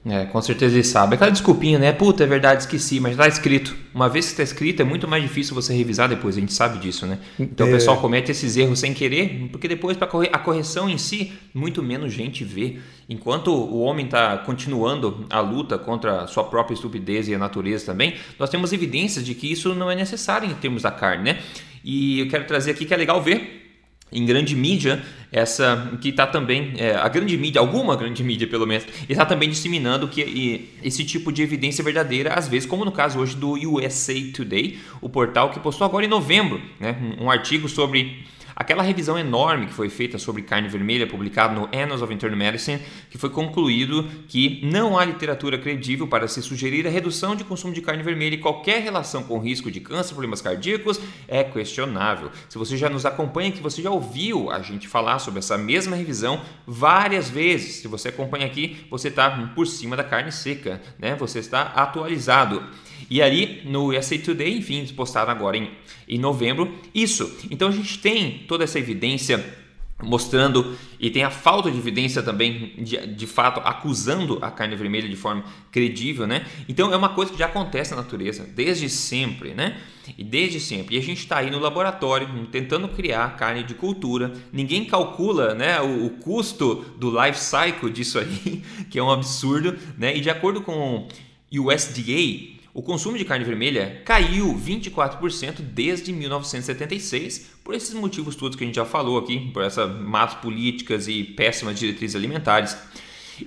É, 0.05 0.25
com 0.25 0.41
certeza 0.41 0.75
ele 0.75 0.85
sabe. 0.85 1.15
Aquela 1.15 1.31
desculpinha, 1.31 1.79
né? 1.79 1.93
Puta, 1.93 2.25
é 2.25 2.27
verdade, 2.27 2.63
esqueci, 2.63 2.99
mas 2.99 3.17
tá 3.17 3.29
escrito. 3.29 3.77
Uma 3.95 4.09
vez 4.09 4.27
que 4.27 4.31
está 4.33 4.43
escrito, 4.43 4.81
é 4.81 4.85
muito 4.85 5.07
mais 5.07 5.23
difícil 5.23 5.55
você 5.55 5.75
revisar 5.75 6.09
depois, 6.09 6.39
a 6.39 6.41
gente 6.41 6.55
sabe 6.55 6.79
disso, 6.79 7.07
né? 7.07 7.19
Então 7.39 7.67
é... 7.67 7.71
o 7.71 7.73
pessoal 7.75 7.99
comete 8.01 8.31
esses 8.31 8.57
erros 8.57 8.79
sem 8.79 8.95
querer, 8.95 9.49
porque 9.53 9.69
depois, 9.69 9.99
para 9.99 10.09
a 10.33 10.39
correção 10.39 10.89
em 10.89 10.97
si, 10.97 11.33
muito 11.53 11.83
menos 11.83 12.15
gente 12.15 12.45
vê. 12.45 12.79
Enquanto 13.11 13.49
o 13.49 13.81
homem 13.81 14.07
está 14.07 14.39
continuando 14.39 15.27
a 15.29 15.41
luta 15.41 15.77
contra 15.77 16.23
a 16.23 16.27
sua 16.27 16.45
própria 16.45 16.75
estupidez 16.75 17.29
e 17.29 17.35
a 17.35 17.39
natureza 17.39 17.87
também, 17.87 18.15
nós 18.39 18.49
temos 18.49 18.73
evidências 18.73 19.25
de 19.25 19.35
que 19.35 19.53
isso 19.53 19.75
não 19.75 19.91
é 19.91 19.95
necessário 19.95 20.51
em 20.51 20.55
termos 20.55 20.83
da 20.83 20.91
carne, 20.91 21.25
né? 21.25 21.41
E 21.85 22.21
eu 22.21 22.29
quero 22.29 22.47
trazer 22.47 22.71
aqui 22.71 22.87
que 22.87 22.95
é 22.95 22.97
legal 22.97 23.21
ver 23.21 23.60
em 24.13 24.25
grande 24.27 24.57
mídia, 24.57 25.03
essa 25.33 25.97
que 26.01 26.09
está 26.09 26.27
também, 26.27 26.75
é, 26.77 26.95
a 26.97 27.09
grande 27.09 27.37
mídia, 27.37 27.61
alguma 27.61 27.97
grande 27.97 28.23
mídia 28.25 28.47
pelo 28.47 28.67
menos, 28.67 28.85
está 29.09 29.25
também 29.25 29.49
disseminando 29.49 30.09
que 30.09 30.21
e, 30.21 30.71
esse 30.83 31.05
tipo 31.05 31.33
de 31.33 31.43
evidência 31.43 31.85
verdadeira, 31.85 32.35
às 32.35 32.49
vezes, 32.49 32.69
como 32.69 32.85
no 32.85 32.93
caso 32.93 33.19
hoje 33.19 33.37
do 33.37 33.53
USA 33.53 34.15
Today, 34.35 34.79
o 35.01 35.09
portal 35.09 35.51
que 35.51 35.61
postou 35.61 35.85
agora 35.85 36.05
em 36.05 36.09
novembro 36.09 36.61
né, 36.79 36.97
um, 37.19 37.25
um 37.25 37.31
artigo 37.31 37.69
sobre 37.69 38.25
Aquela 38.61 38.83
revisão 38.83 39.19
enorme 39.19 39.69
que 39.69 39.73
foi 39.73 39.89
feita 39.89 40.19
sobre 40.19 40.43
carne 40.43 40.69
vermelha, 40.69 41.07
publicada 41.07 41.55
no 41.55 41.67
Annals 41.75 42.03
of 42.03 42.13
Internal 42.13 42.37
Medicine, 42.37 42.79
que 43.09 43.17
foi 43.17 43.31
concluído 43.31 44.07
que 44.29 44.61
não 44.63 44.99
há 44.99 45.05
literatura 45.07 45.57
credível 45.57 46.07
para 46.07 46.29
se 46.29 46.43
sugerir 46.43 46.87
a 46.87 46.91
redução 46.91 47.35
de 47.35 47.43
consumo 47.43 47.73
de 47.73 47.81
carne 47.81 48.03
vermelha 48.03 48.35
e 48.35 48.39
qualquer 48.39 48.83
relação 48.83 49.23
com 49.23 49.39
risco 49.39 49.71
de 49.71 49.81
câncer, 49.81 50.13
problemas 50.13 50.43
cardíacos 50.43 51.01
é 51.27 51.43
questionável. 51.43 52.31
Se 52.51 52.59
você 52.59 52.77
já 52.77 52.91
nos 52.91 53.07
acompanha, 53.07 53.51
que 53.51 53.63
você 53.63 53.81
já 53.81 53.91
ouviu 53.91 54.51
a 54.51 54.61
gente 54.61 54.87
falar 54.87 55.21
sobre 55.21 55.39
essa 55.39 55.57
mesma 55.57 55.97
revisão 55.97 56.43
várias 56.67 57.31
vezes. 57.31 57.77
Se 57.77 57.89
você 57.89 58.09
acompanha 58.09 58.45
aqui, 58.45 58.85
você 58.91 59.09
está 59.09 59.31
por 59.55 59.67
cima 59.67 59.97
da 59.97 60.05
carne 60.05 60.31
seca, 60.31 60.83
né? 60.99 61.17
Você 61.17 61.39
está 61.39 61.63
atualizado. 61.63 62.63
E 63.09 63.23
ali 63.23 63.63
no 63.65 63.89
USA 63.89 64.19
Today, 64.19 64.59
enfim, 64.59 64.87
postaram 64.95 65.31
agora 65.31 65.57
em, 65.57 65.71
em 66.09 66.19
novembro 66.19 66.75
isso. 66.95 67.39
Então 67.51 67.69
a 67.69 67.73
gente 67.73 67.99
tem 67.99 68.45
toda 68.51 68.65
essa 68.65 68.81
evidência 68.81 69.47
mostrando 70.03 70.77
e 70.99 71.09
tem 71.09 71.23
a 71.23 71.31
falta 71.31 71.71
de 71.71 71.79
evidência 71.79 72.21
também 72.21 72.75
de, 72.79 72.97
de 73.07 73.27
fato 73.29 73.61
acusando 73.61 74.41
a 74.43 74.51
carne 74.51 74.75
vermelha 74.75 75.09
de 75.09 75.15
forma 75.15 75.45
credível, 75.71 76.27
né? 76.27 76.45
Então 76.69 76.93
é 76.93 76.97
uma 76.97 77.11
coisa 77.11 77.31
que 77.31 77.39
já 77.39 77.47
acontece 77.47 77.93
na 77.93 77.99
natureza 77.99 78.45
desde 78.45 78.89
sempre, 78.89 79.55
né? 79.55 79.79
E 80.19 80.25
desde 80.25 80.59
sempre. 80.59 80.97
E 80.97 80.99
a 80.99 81.03
gente 81.03 81.19
está 81.19 81.39
aí 81.39 81.49
no 81.49 81.61
laboratório 81.61 82.27
tentando 82.51 82.89
criar 82.89 83.37
carne 83.37 83.63
de 83.63 83.75
cultura. 83.75 84.33
Ninguém 84.53 84.85
calcula, 84.85 85.55
né, 85.55 85.81
o, 85.81 86.07
o 86.07 86.11
custo 86.11 86.85
do 86.99 87.09
life 87.23 87.39
cycle 87.39 87.89
disso 87.89 88.19
aí, 88.19 88.65
que 88.91 88.99
é 88.99 89.03
um 89.03 89.13
absurdo, 89.13 89.79
né? 89.97 90.17
E 90.17 90.21
de 90.21 90.29
acordo 90.29 90.61
com 90.61 91.07
o 91.53 91.69
USDA, 91.69 92.59
o 92.73 92.83
consumo 92.83 93.19
de 93.19 93.25
carne 93.25 93.45
vermelha 93.45 94.01
caiu 94.05 94.55
24% 94.55 95.61
desde 95.61 96.13
1976, 96.13 97.51
por 97.65 97.75
esses 97.75 97.93
motivos 97.95 98.37
todos 98.37 98.57
que 98.57 98.63
a 98.63 98.67
gente 98.67 98.77
já 98.77 98.85
falou 98.85 99.19
aqui, 99.19 99.51
por 99.53 99.65
essas 99.65 99.91
más 100.01 100.35
políticas 100.35 101.09
e 101.09 101.25
péssimas 101.25 101.79
diretrizes 101.79 102.15
alimentares. 102.15 102.77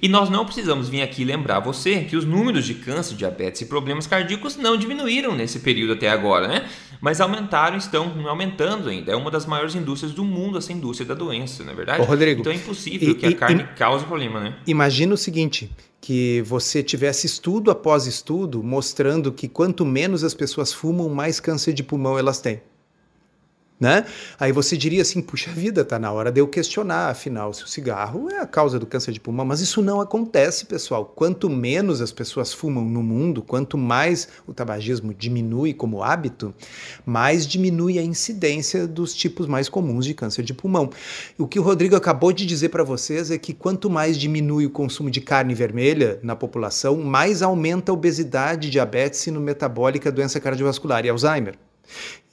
E 0.01 0.07
nós 0.07 0.29
não 0.29 0.43
precisamos 0.43 0.89
vir 0.89 1.01
aqui 1.01 1.23
lembrar 1.23 1.59
você 1.59 2.01
que 2.01 2.15
os 2.15 2.25
números 2.25 2.65
de 2.65 2.73
câncer, 2.73 3.15
diabetes 3.15 3.61
e 3.61 3.65
problemas 3.65 4.07
cardíacos 4.07 4.57
não 4.57 4.75
diminuíram 4.75 5.35
nesse 5.35 5.59
período 5.59 5.93
até 5.93 6.09
agora, 6.09 6.47
né? 6.47 6.67
Mas 6.99 7.21
aumentaram, 7.21 7.77
estão 7.77 8.11
aumentando 8.27 8.89
ainda. 8.89 9.11
É 9.11 9.15
uma 9.15 9.29
das 9.29 9.45
maiores 9.45 9.75
indústrias 9.75 10.13
do 10.13 10.23
mundo, 10.23 10.57
essa 10.57 10.73
indústria 10.73 11.07
da 11.07 11.13
doença, 11.13 11.63
não 11.63 11.73
é 11.73 11.75
verdade? 11.75 12.01
Ô, 12.01 12.05
Rodrigo, 12.05 12.41
então 12.41 12.51
é 12.51 12.55
impossível 12.55 13.11
e, 13.11 13.15
que 13.15 13.25
a 13.25 13.35
carne 13.35 13.63
e, 13.63 13.77
cause 13.77 14.05
problema, 14.05 14.39
né? 14.39 14.55
Imagina 14.65 15.13
o 15.13 15.17
seguinte, 15.17 15.69
que 16.03 16.41
você 16.41 16.83
tivesse 16.83 17.25
estudo 17.25 17.71
após 17.71 18.05
estudo 18.05 18.61
mostrando 18.61 19.31
que 19.31 19.47
quanto 19.47 19.85
menos 19.85 20.21
as 20.21 20.33
pessoas 20.33 20.73
fumam, 20.73 21.07
mais 21.07 21.39
câncer 21.39 21.71
de 21.71 21.81
pulmão 21.81 22.19
elas 22.19 22.41
têm 22.41 22.61
né? 23.83 24.05
Aí 24.39 24.53
você 24.53 24.77
diria 24.77 25.01
assim, 25.01 25.21
puxa 25.21 25.51
vida, 25.51 25.83
tá 25.83 25.99
na 25.99 26.09
hora 26.09 26.31
de 26.31 26.39
eu 26.39 26.47
questionar, 26.47 27.09
afinal, 27.09 27.53
se 27.53 27.65
o 27.65 27.67
cigarro 27.67 28.29
é 28.31 28.39
a 28.39 28.47
causa 28.47 28.79
do 28.79 28.85
câncer 28.85 29.11
de 29.11 29.19
pulmão, 29.19 29.45
mas 29.45 29.59
isso 29.59 29.81
não 29.81 29.99
acontece, 29.99 30.65
pessoal. 30.65 31.03
Quanto 31.03 31.49
menos 31.49 31.99
as 31.99 32.09
pessoas 32.09 32.53
fumam 32.53 32.85
no 32.85 33.03
mundo, 33.03 33.41
quanto 33.41 33.77
mais 33.77 34.29
o 34.47 34.53
tabagismo 34.53 35.13
diminui 35.13 35.73
como 35.73 36.01
hábito, 36.01 36.53
mais 37.05 37.45
diminui 37.45 37.99
a 37.99 38.01
incidência 38.01 38.87
dos 38.87 39.13
tipos 39.13 39.47
mais 39.47 39.67
comuns 39.67 40.05
de 40.05 40.13
câncer 40.13 40.43
de 40.43 40.53
pulmão. 40.53 40.89
O 41.37 41.45
que 41.45 41.59
o 41.59 41.63
Rodrigo 41.63 41.97
acabou 41.97 42.31
de 42.31 42.45
dizer 42.45 42.69
para 42.69 42.85
vocês 42.85 43.31
é 43.31 43.37
que 43.37 43.53
quanto 43.53 43.89
mais 43.89 44.17
diminui 44.17 44.65
o 44.65 44.69
consumo 44.69 45.11
de 45.11 45.19
carne 45.19 45.53
vermelha 45.53 46.19
na 46.23 46.37
população, 46.37 47.01
mais 47.01 47.41
aumenta 47.41 47.91
a 47.91 47.93
obesidade, 47.93 48.69
diabetes, 48.69 49.19
sino 49.19 49.41
metabólica, 49.41 50.09
doença 50.09 50.39
cardiovascular 50.39 51.05
e 51.05 51.09
Alzheimer. 51.09 51.55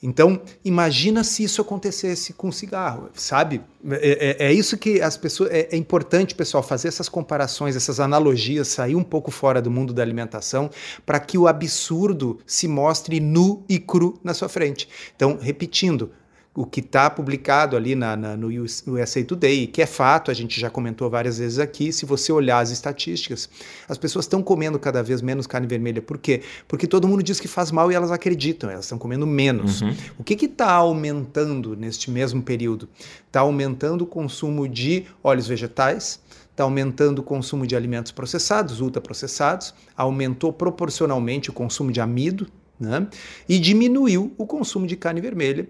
Então, 0.02 0.40
imagina 0.64 1.22
se 1.22 1.44
isso 1.44 1.60
acontecesse 1.60 2.32
com 2.32 2.50
cigarro, 2.50 3.10
sabe? 3.14 3.60
É, 3.90 4.36
é, 4.40 4.46
é 4.46 4.52
isso 4.52 4.78
que 4.78 5.00
as 5.02 5.16
pessoas. 5.16 5.50
É, 5.50 5.68
é, 5.72 5.76
importante, 5.76 6.34
pessoal, 6.34 6.62
fazer 6.62 6.88
essas 6.88 7.08
comparações, 7.08 7.76
essas 7.76 8.00
analogias, 8.00 8.68
sair 8.68 8.96
um 8.96 9.02
pouco 9.02 9.30
fora 9.30 9.60
do 9.60 9.70
mundo 9.70 9.92
da 9.92 10.02
alimentação, 10.02 10.70
para 11.04 11.20
que 11.20 11.36
o 11.36 11.46
absurdo 11.46 12.38
se 12.46 12.66
mostre 12.66 13.20
nu 13.20 13.62
e 13.68 13.78
cru 13.78 14.18
na 14.24 14.32
sua 14.32 14.48
frente. 14.48 14.88
Então, 15.14 15.38
repetindo, 15.40 16.10
o 16.52 16.66
que 16.66 16.80
está 16.80 17.08
publicado 17.08 17.76
ali 17.76 17.94
na, 17.94 18.16
na, 18.16 18.36
no 18.36 18.48
USA 18.48 19.22
Today, 19.22 19.68
que 19.68 19.80
é 19.80 19.86
fato, 19.86 20.32
a 20.32 20.34
gente 20.34 20.60
já 20.60 20.68
comentou 20.68 21.08
várias 21.08 21.38
vezes 21.38 21.60
aqui, 21.60 21.92
se 21.92 22.04
você 22.04 22.32
olhar 22.32 22.58
as 22.58 22.70
estatísticas, 22.70 23.48
as 23.88 23.96
pessoas 23.96 24.24
estão 24.24 24.42
comendo 24.42 24.78
cada 24.78 25.00
vez 25.00 25.22
menos 25.22 25.46
carne 25.46 25.68
vermelha. 25.68 26.02
Por 26.02 26.18
quê? 26.18 26.42
Porque 26.66 26.88
todo 26.88 27.06
mundo 27.06 27.22
diz 27.22 27.38
que 27.38 27.46
faz 27.46 27.70
mal 27.70 27.90
e 27.92 27.94
elas 27.94 28.10
acreditam, 28.10 28.68
elas 28.68 28.84
estão 28.84 28.98
comendo 28.98 29.26
menos. 29.26 29.80
Uhum. 29.80 29.94
O 30.18 30.24
que 30.24 30.44
está 30.44 30.72
aumentando 30.72 31.76
neste 31.76 32.10
mesmo 32.10 32.42
período? 32.42 32.88
Está 33.26 33.40
aumentando 33.40 34.02
o 34.02 34.06
consumo 34.06 34.66
de 34.66 35.06
óleos 35.22 35.46
vegetais, 35.46 36.20
está 36.50 36.64
aumentando 36.64 37.20
o 37.20 37.22
consumo 37.22 37.64
de 37.64 37.76
alimentos 37.76 38.10
processados, 38.10 38.80
ultraprocessados, 38.80 39.72
aumentou 39.96 40.52
proporcionalmente 40.52 41.48
o 41.48 41.52
consumo 41.52 41.92
de 41.92 42.00
amido, 42.00 42.48
né? 42.80 43.06
e 43.46 43.58
diminuiu 43.58 44.32
o 44.38 44.46
consumo 44.46 44.86
de 44.86 44.96
carne 44.96 45.20
vermelha. 45.20 45.68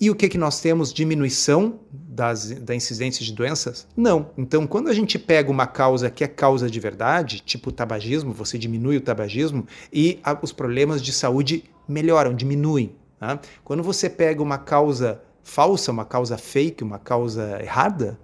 E 0.00 0.10
o 0.10 0.14
que, 0.14 0.28
que 0.28 0.38
nós 0.38 0.60
temos? 0.60 0.92
Diminuição 0.92 1.80
das, 1.92 2.50
da 2.50 2.74
incidência 2.74 3.24
de 3.24 3.32
doenças? 3.32 3.86
Não. 3.96 4.30
Então, 4.38 4.66
quando 4.66 4.88
a 4.88 4.94
gente 4.94 5.18
pega 5.18 5.50
uma 5.50 5.66
causa 5.66 6.10
que 6.10 6.24
é 6.24 6.28
causa 6.28 6.70
de 6.70 6.80
verdade, 6.80 7.40
tipo 7.40 7.70
o 7.70 7.72
tabagismo, 7.72 8.32
você 8.32 8.56
diminui 8.56 8.96
o 8.96 9.00
tabagismo 9.00 9.66
e 9.92 10.18
a, 10.24 10.38
os 10.40 10.52
problemas 10.52 11.02
de 11.02 11.12
saúde 11.12 11.64
melhoram, 11.88 12.34
diminuem. 12.34 12.94
Tá? 13.18 13.40
Quando 13.64 13.82
você 13.82 14.08
pega 14.08 14.42
uma 14.42 14.58
causa 14.58 15.20
falsa, 15.42 15.90
uma 15.90 16.04
causa 16.04 16.38
fake, 16.38 16.82
uma 16.82 16.98
causa 16.98 17.58
errada, 17.60 18.18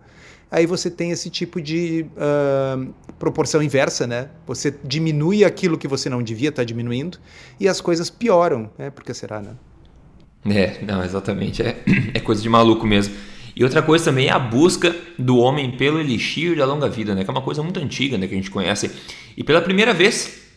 aí 0.50 0.66
você 0.66 0.90
tem 0.90 1.10
esse 1.10 1.30
tipo 1.30 1.60
de 1.60 2.06
uh, 2.16 2.92
proporção 3.18 3.62
inversa, 3.62 4.06
né? 4.06 4.28
Você 4.46 4.74
diminui 4.84 5.44
aquilo 5.44 5.76
que 5.76 5.88
você 5.88 6.08
não 6.08 6.22
devia 6.22 6.48
estar 6.48 6.62
tá 6.62 6.64
diminuindo 6.64 7.18
e 7.58 7.68
as 7.68 7.80
coisas 7.80 8.10
pioram, 8.10 8.70
né? 8.78 8.90
Por 8.90 9.04
que 9.04 9.12
será, 9.12 9.40
né? 9.40 9.52
É, 10.46 10.82
não, 10.84 11.04
exatamente. 11.04 11.62
É, 11.62 11.82
é 12.14 12.20
coisa 12.20 12.40
de 12.40 12.48
maluco 12.48 12.86
mesmo. 12.86 13.14
E 13.54 13.64
outra 13.64 13.82
coisa 13.82 14.04
também 14.04 14.28
é 14.28 14.32
a 14.32 14.38
busca 14.38 14.94
do 15.18 15.36
homem 15.38 15.76
pelo 15.76 15.98
elixir 15.98 16.56
da 16.56 16.64
longa 16.64 16.88
vida, 16.88 17.14
né? 17.14 17.24
Que 17.24 17.30
é 17.30 17.32
uma 17.32 17.42
coisa 17.42 17.62
muito 17.62 17.80
antiga, 17.80 18.16
né? 18.16 18.28
Que 18.28 18.34
a 18.34 18.36
gente 18.36 18.50
conhece. 18.50 18.90
E 19.36 19.42
pela 19.42 19.60
primeira 19.60 19.92
vez 19.92 20.47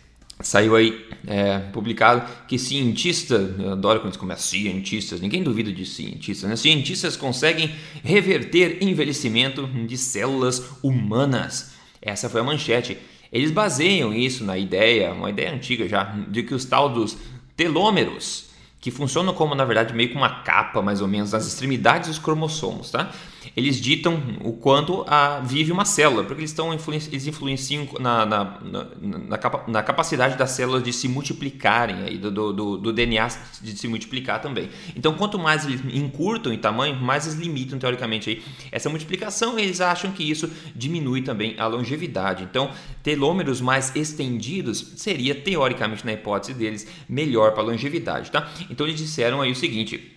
saiu 0.41 0.75
aí 0.75 1.05
é, 1.27 1.59
publicado 1.71 2.27
que 2.47 2.57
cientista, 2.57 3.35
eu 3.59 3.71
adoro 3.71 3.99
quando 3.99 4.07
eles 4.07 4.17
começam 4.17 4.45
cientistas, 4.45 5.21
ninguém 5.21 5.43
duvida 5.43 5.71
de 5.71 5.85
cientistas, 5.85 6.49
né? 6.49 6.55
Cientistas 6.55 7.15
conseguem 7.15 7.71
reverter 8.03 8.77
envelhecimento 8.81 9.67
de 9.67 9.97
células 9.97 10.63
humanas. 10.81 11.73
Essa 12.01 12.29
foi 12.29 12.41
a 12.41 12.43
manchete. 12.43 12.97
Eles 13.31 13.51
baseiam 13.51 14.13
isso 14.13 14.43
na 14.43 14.57
ideia, 14.57 15.13
uma 15.13 15.29
ideia 15.29 15.53
antiga 15.53 15.87
já, 15.87 16.03
de 16.03 16.43
que 16.43 16.53
os 16.53 16.65
tal 16.65 16.89
dos 16.89 17.17
telômeros 17.55 18.51
que 18.81 18.89
funcionam 18.89 19.33
como, 19.33 19.53
na 19.53 19.63
verdade, 19.63 19.93
meio 19.93 20.09
que 20.09 20.15
uma 20.15 20.41
capa, 20.41 20.81
mais 20.81 21.01
ou 21.01 21.07
menos, 21.07 21.31
nas 21.31 21.45
extremidades 21.45 22.09
dos 22.09 22.19
cromossomos, 22.19 22.89
tá? 22.89 23.11
Eles 23.55 23.79
ditam 23.79 24.21
o 24.43 24.53
quanto 24.53 25.03
a, 25.07 25.39
vive 25.39 25.71
uma 25.71 25.85
célula, 25.85 26.23
porque 26.23 26.41
eles, 26.41 26.51
estão 26.51 26.73
eles 26.73 27.27
influenciam 27.27 27.87
na, 27.99 28.25
na, 28.25 28.59
na, 28.61 28.87
na, 29.01 29.37
capa, 29.37 29.63
na 29.67 29.83
capacidade 29.83 30.37
das 30.37 30.51
células 30.51 30.83
de 30.83 30.93
se 30.93 31.07
multiplicarem, 31.07 32.03
aí, 32.03 32.17
do, 32.17 32.31
do, 32.31 32.77
do, 32.77 32.93
DNA 32.93 33.27
de 33.61 33.77
se 33.77 33.87
multiplicar 33.87 34.41
também. 34.41 34.69
Então, 34.95 35.13
quanto 35.13 35.39
mais 35.39 35.65
eles 35.65 35.81
encurtam 35.93 36.53
em 36.53 36.57
tamanho, 36.57 36.95
mais 36.95 37.25
eles 37.25 37.39
limitam, 37.39 37.79
teoricamente, 37.79 38.29
aí, 38.29 38.43
essa 38.71 38.89
multiplicação, 38.89 39.57
eles 39.57 39.81
acham 39.81 40.11
que 40.11 40.29
isso 40.29 40.49
diminui 40.75 41.21
também 41.21 41.55
a 41.57 41.67
longevidade. 41.67 42.43
Então, 42.43 42.71
telômeros 43.03 43.59
mais 43.59 43.95
estendidos 43.95 44.93
seria, 44.97 45.33
teoricamente, 45.33 46.05
na 46.05 46.13
hipótese 46.13 46.53
deles, 46.53 46.87
melhor 47.07 47.51
para 47.51 47.63
a 47.63 47.65
longevidade, 47.65 48.31
tá? 48.31 48.51
Então 48.69 48.85
eles 48.85 48.99
disseram 48.99 49.41
aí 49.41 49.51
o 49.51 49.55
seguinte, 49.55 50.11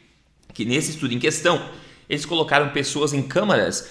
que 0.52 0.64
nesse 0.64 0.90
estudo 0.90 1.12
em 1.12 1.18
questão, 1.18 1.68
eles 2.14 2.26
colocaram 2.26 2.70
pessoas 2.70 3.12
em 3.12 3.22
câmaras 3.22 3.88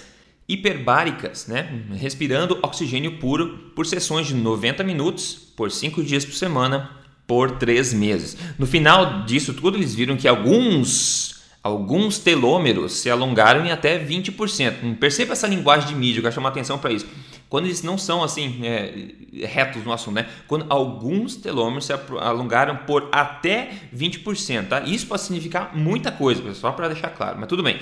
hiperbáricas, 0.48 1.46
né, 1.46 1.82
respirando 1.94 2.58
oxigênio 2.62 3.18
puro 3.18 3.72
por 3.74 3.86
sessões 3.86 4.26
de 4.26 4.34
90 4.34 4.84
minutos, 4.84 5.34
por 5.56 5.70
5 5.70 6.02
dias 6.02 6.24
por 6.24 6.34
semana, 6.34 6.90
por 7.26 7.52
3 7.52 7.94
meses. 7.94 8.36
No 8.58 8.66
final 8.66 9.24
disso 9.24 9.54
tudo, 9.54 9.78
eles 9.78 9.94
viram 9.94 10.16
que 10.16 10.28
alguns 10.28 11.32
alguns 11.62 12.18
telômeros 12.18 12.92
se 12.92 13.08
alongaram 13.08 13.64
em 13.64 13.70
até 13.70 13.98
20%. 13.98 14.98
Perceba 14.98 15.32
essa 15.32 15.46
linguagem 15.46 15.88
de 15.88 15.94
mídia, 15.94 16.18
eu 16.18 16.22
quero 16.22 16.34
chamar 16.34 16.50
atenção 16.50 16.78
para 16.78 16.92
isso. 16.92 17.06
Quando 17.48 17.64
eles 17.64 17.82
não 17.82 17.96
são 17.96 18.22
assim 18.22 18.60
é, 18.66 19.46
retos 19.46 19.82
no 19.82 19.90
assunto, 19.90 20.16
né? 20.16 20.26
Quando 20.46 20.66
alguns 20.68 21.36
telômeros 21.36 21.86
se 21.86 21.92
alongaram 22.20 22.76
por 22.78 23.08
até 23.10 23.70
20%, 23.96 24.68
tá? 24.68 24.80
Isso 24.80 25.06
pode 25.06 25.22
significar 25.22 25.74
muita 25.74 26.12
coisa, 26.12 26.52
só 26.52 26.70
para 26.70 26.88
deixar 26.88 27.08
claro, 27.10 27.38
mas 27.38 27.48
tudo 27.48 27.62
bem. 27.62 27.80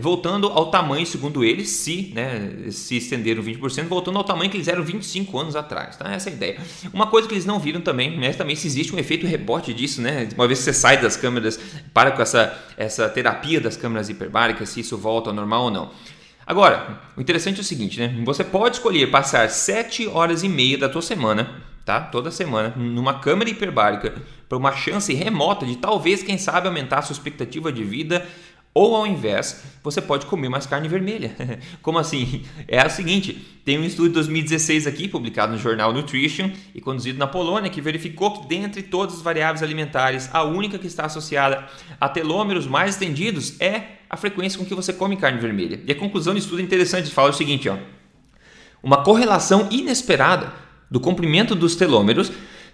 Voltando 0.00 0.46
ao 0.48 0.70
tamanho, 0.70 1.06
segundo 1.06 1.44
eles, 1.44 1.68
se, 1.70 2.12
né, 2.14 2.70
se 2.70 2.96
estenderam 2.96 3.42
20%, 3.42 3.86
voltando 3.86 4.18
ao 4.18 4.24
tamanho 4.24 4.50
que 4.50 4.56
eles 4.56 4.68
eram 4.68 4.82
25 4.82 5.38
anos 5.38 5.56
atrás. 5.56 5.96
Tá? 5.96 6.12
Essa 6.12 6.30
é 6.30 6.32
a 6.32 6.36
ideia. 6.36 6.60
Uma 6.92 7.06
coisa 7.06 7.28
que 7.28 7.34
eles 7.34 7.44
não 7.44 7.58
viram 7.58 7.80
também, 7.80 8.18
né, 8.18 8.32
também 8.32 8.56
se 8.56 8.66
existe 8.66 8.94
um 8.94 8.98
efeito 8.98 9.26
rebote 9.26 9.74
disso, 9.74 10.00
né? 10.00 10.28
Uma 10.34 10.46
vez 10.46 10.60
que 10.60 10.64
você 10.66 10.72
sai 10.72 11.00
das 11.00 11.16
câmeras, 11.16 11.58
para 11.92 12.10
com 12.12 12.22
essa, 12.22 12.56
essa 12.76 13.08
terapia 13.08 13.60
das 13.60 13.76
câmeras 13.76 14.08
hiperbáricas, 14.08 14.68
se 14.70 14.80
isso 14.80 14.96
volta 14.96 15.30
ao 15.30 15.34
normal 15.34 15.64
ou 15.64 15.70
não. 15.70 15.90
Agora, 16.46 17.00
o 17.16 17.20
interessante 17.20 17.58
é 17.58 17.60
o 17.60 17.64
seguinte, 17.64 17.98
né? 18.00 18.12
Você 18.24 18.42
pode 18.42 18.76
escolher 18.76 19.10
passar 19.10 19.48
7 19.48 20.08
horas 20.08 20.42
e 20.42 20.48
meia 20.48 20.76
da 20.76 20.88
tua 20.88 21.02
semana, 21.02 21.62
tá? 21.84 22.00
Toda 22.00 22.30
semana, 22.30 22.74
numa 22.76 23.20
câmera 23.20 23.50
hiperbárica, 23.50 24.14
para 24.48 24.58
uma 24.58 24.72
chance 24.72 25.14
remota 25.14 25.64
de 25.64 25.76
talvez, 25.76 26.24
quem 26.24 26.36
sabe, 26.36 26.66
aumentar 26.66 26.98
a 26.98 27.02
sua 27.02 27.12
expectativa 27.12 27.72
de 27.72 27.84
vida 27.84 28.26
ou 28.72 28.94
ao 28.94 29.06
invés, 29.06 29.62
você 29.82 30.00
pode 30.00 30.26
comer 30.26 30.48
mais 30.48 30.64
carne 30.64 30.88
vermelha. 30.88 31.32
Como 31.82 31.98
assim? 31.98 32.44
É 32.68 32.84
o 32.86 32.90
seguinte: 32.90 33.34
tem 33.64 33.78
um 33.78 33.84
estudo 33.84 34.08
de 34.08 34.14
2016 34.14 34.86
aqui, 34.86 35.08
publicado 35.08 35.52
no 35.52 35.58
jornal 35.58 35.92
Nutrition 35.92 36.50
e 36.74 36.80
conduzido 36.80 37.18
na 37.18 37.26
Polônia, 37.26 37.68
que 37.68 37.80
verificou 37.80 38.30
que 38.30 38.48
dentre 38.48 38.82
todas 38.82 39.16
as 39.16 39.22
variáveis 39.22 39.62
alimentares, 39.62 40.30
a 40.32 40.44
única 40.44 40.78
que 40.78 40.86
está 40.86 41.06
associada 41.06 41.66
a 42.00 42.08
telômeros 42.08 42.66
mais 42.66 42.90
estendidos 42.94 43.60
é 43.60 43.82
a 44.08 44.16
frequência 44.16 44.58
com 44.58 44.64
que 44.64 44.74
você 44.74 44.92
come 44.92 45.16
carne 45.16 45.40
vermelha. 45.40 45.80
E 45.84 45.90
a 45.90 45.94
conclusão 45.94 46.32
do 46.32 46.38
estudo 46.38 46.60
é 46.60 46.62
interessante, 46.62 47.10
fala 47.10 47.30
o 47.30 47.34
seguinte: 47.34 47.68
ó, 47.68 47.76
uma 48.82 49.02
correlação 49.02 49.66
inesperada 49.70 50.52
do 50.88 51.00
comprimento 51.00 51.56
dos 51.56 51.74
telômeros 51.74 52.30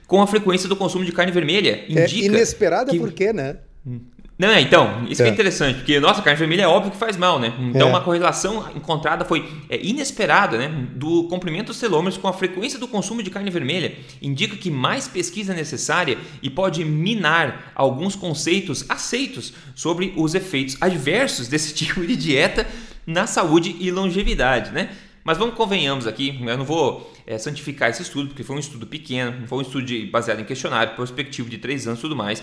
com 0.06 0.22
a 0.22 0.26
frequência 0.26 0.68
do 0.68 0.76
consumo 0.76 1.04
de 1.04 1.12
carne 1.12 1.32
vermelha 1.32 1.70
é 1.70 1.90
indica. 1.90 2.26
É 2.26 2.28
inesperada 2.28 2.90
que... 2.90 2.98
por 2.98 3.12
quê, 3.12 3.32
né? 3.32 3.56
Hum. 3.86 4.00
Não, 4.38 4.48
é, 4.48 4.60
então, 4.60 5.06
isso 5.08 5.22
é. 5.22 5.28
é 5.28 5.30
interessante, 5.30 5.76
porque, 5.76 5.98
nossa, 5.98 6.20
carne 6.20 6.38
vermelha 6.38 6.62
é 6.62 6.68
óbvio 6.68 6.92
que 6.92 6.98
faz 6.98 7.16
mal, 7.16 7.38
né? 7.38 7.54
Então, 7.58 7.88
é. 7.88 7.90
uma 7.90 8.02
correlação 8.02 8.70
encontrada 8.76 9.24
foi 9.24 9.48
é, 9.70 9.82
inesperada, 9.82 10.58
né? 10.58 10.68
Do 10.94 11.24
comprimento 11.24 11.68
dos 11.68 11.80
telômeros 11.80 12.18
com 12.18 12.28
a 12.28 12.34
frequência 12.34 12.78
do 12.78 12.86
consumo 12.86 13.22
de 13.22 13.30
carne 13.30 13.50
vermelha. 13.50 13.96
Indica 14.20 14.54
que 14.54 14.70
mais 14.70 15.08
pesquisa 15.08 15.54
é 15.54 15.56
necessária 15.56 16.18
e 16.42 16.50
pode 16.50 16.84
minar 16.84 17.72
alguns 17.74 18.14
conceitos 18.14 18.84
aceitos 18.90 19.54
sobre 19.74 20.12
os 20.16 20.34
efeitos 20.34 20.76
adversos 20.82 21.48
desse 21.48 21.72
tipo 21.74 22.06
de 22.06 22.14
dieta 22.14 22.66
na 23.06 23.26
saúde 23.26 23.74
e 23.80 23.90
longevidade, 23.90 24.70
né? 24.70 24.90
Mas 25.24 25.38
vamos 25.38 25.56
convenhamos 25.56 26.06
aqui, 26.06 26.38
eu 26.46 26.58
não 26.58 26.64
vou 26.64 27.12
é, 27.26 27.36
santificar 27.38 27.90
esse 27.90 28.02
estudo, 28.02 28.28
porque 28.28 28.44
foi 28.44 28.54
um 28.54 28.60
estudo 28.60 28.86
pequeno, 28.86 29.46
foi 29.48 29.58
um 29.58 29.62
estudo 29.62 29.84
de, 29.84 30.06
baseado 30.06 30.40
em 30.40 30.44
questionário, 30.44 30.94
prospectivo 30.94 31.48
de 31.48 31.58
três 31.58 31.86
anos 31.86 31.98
e 31.98 32.02
tudo 32.02 32.14
mais. 32.14 32.40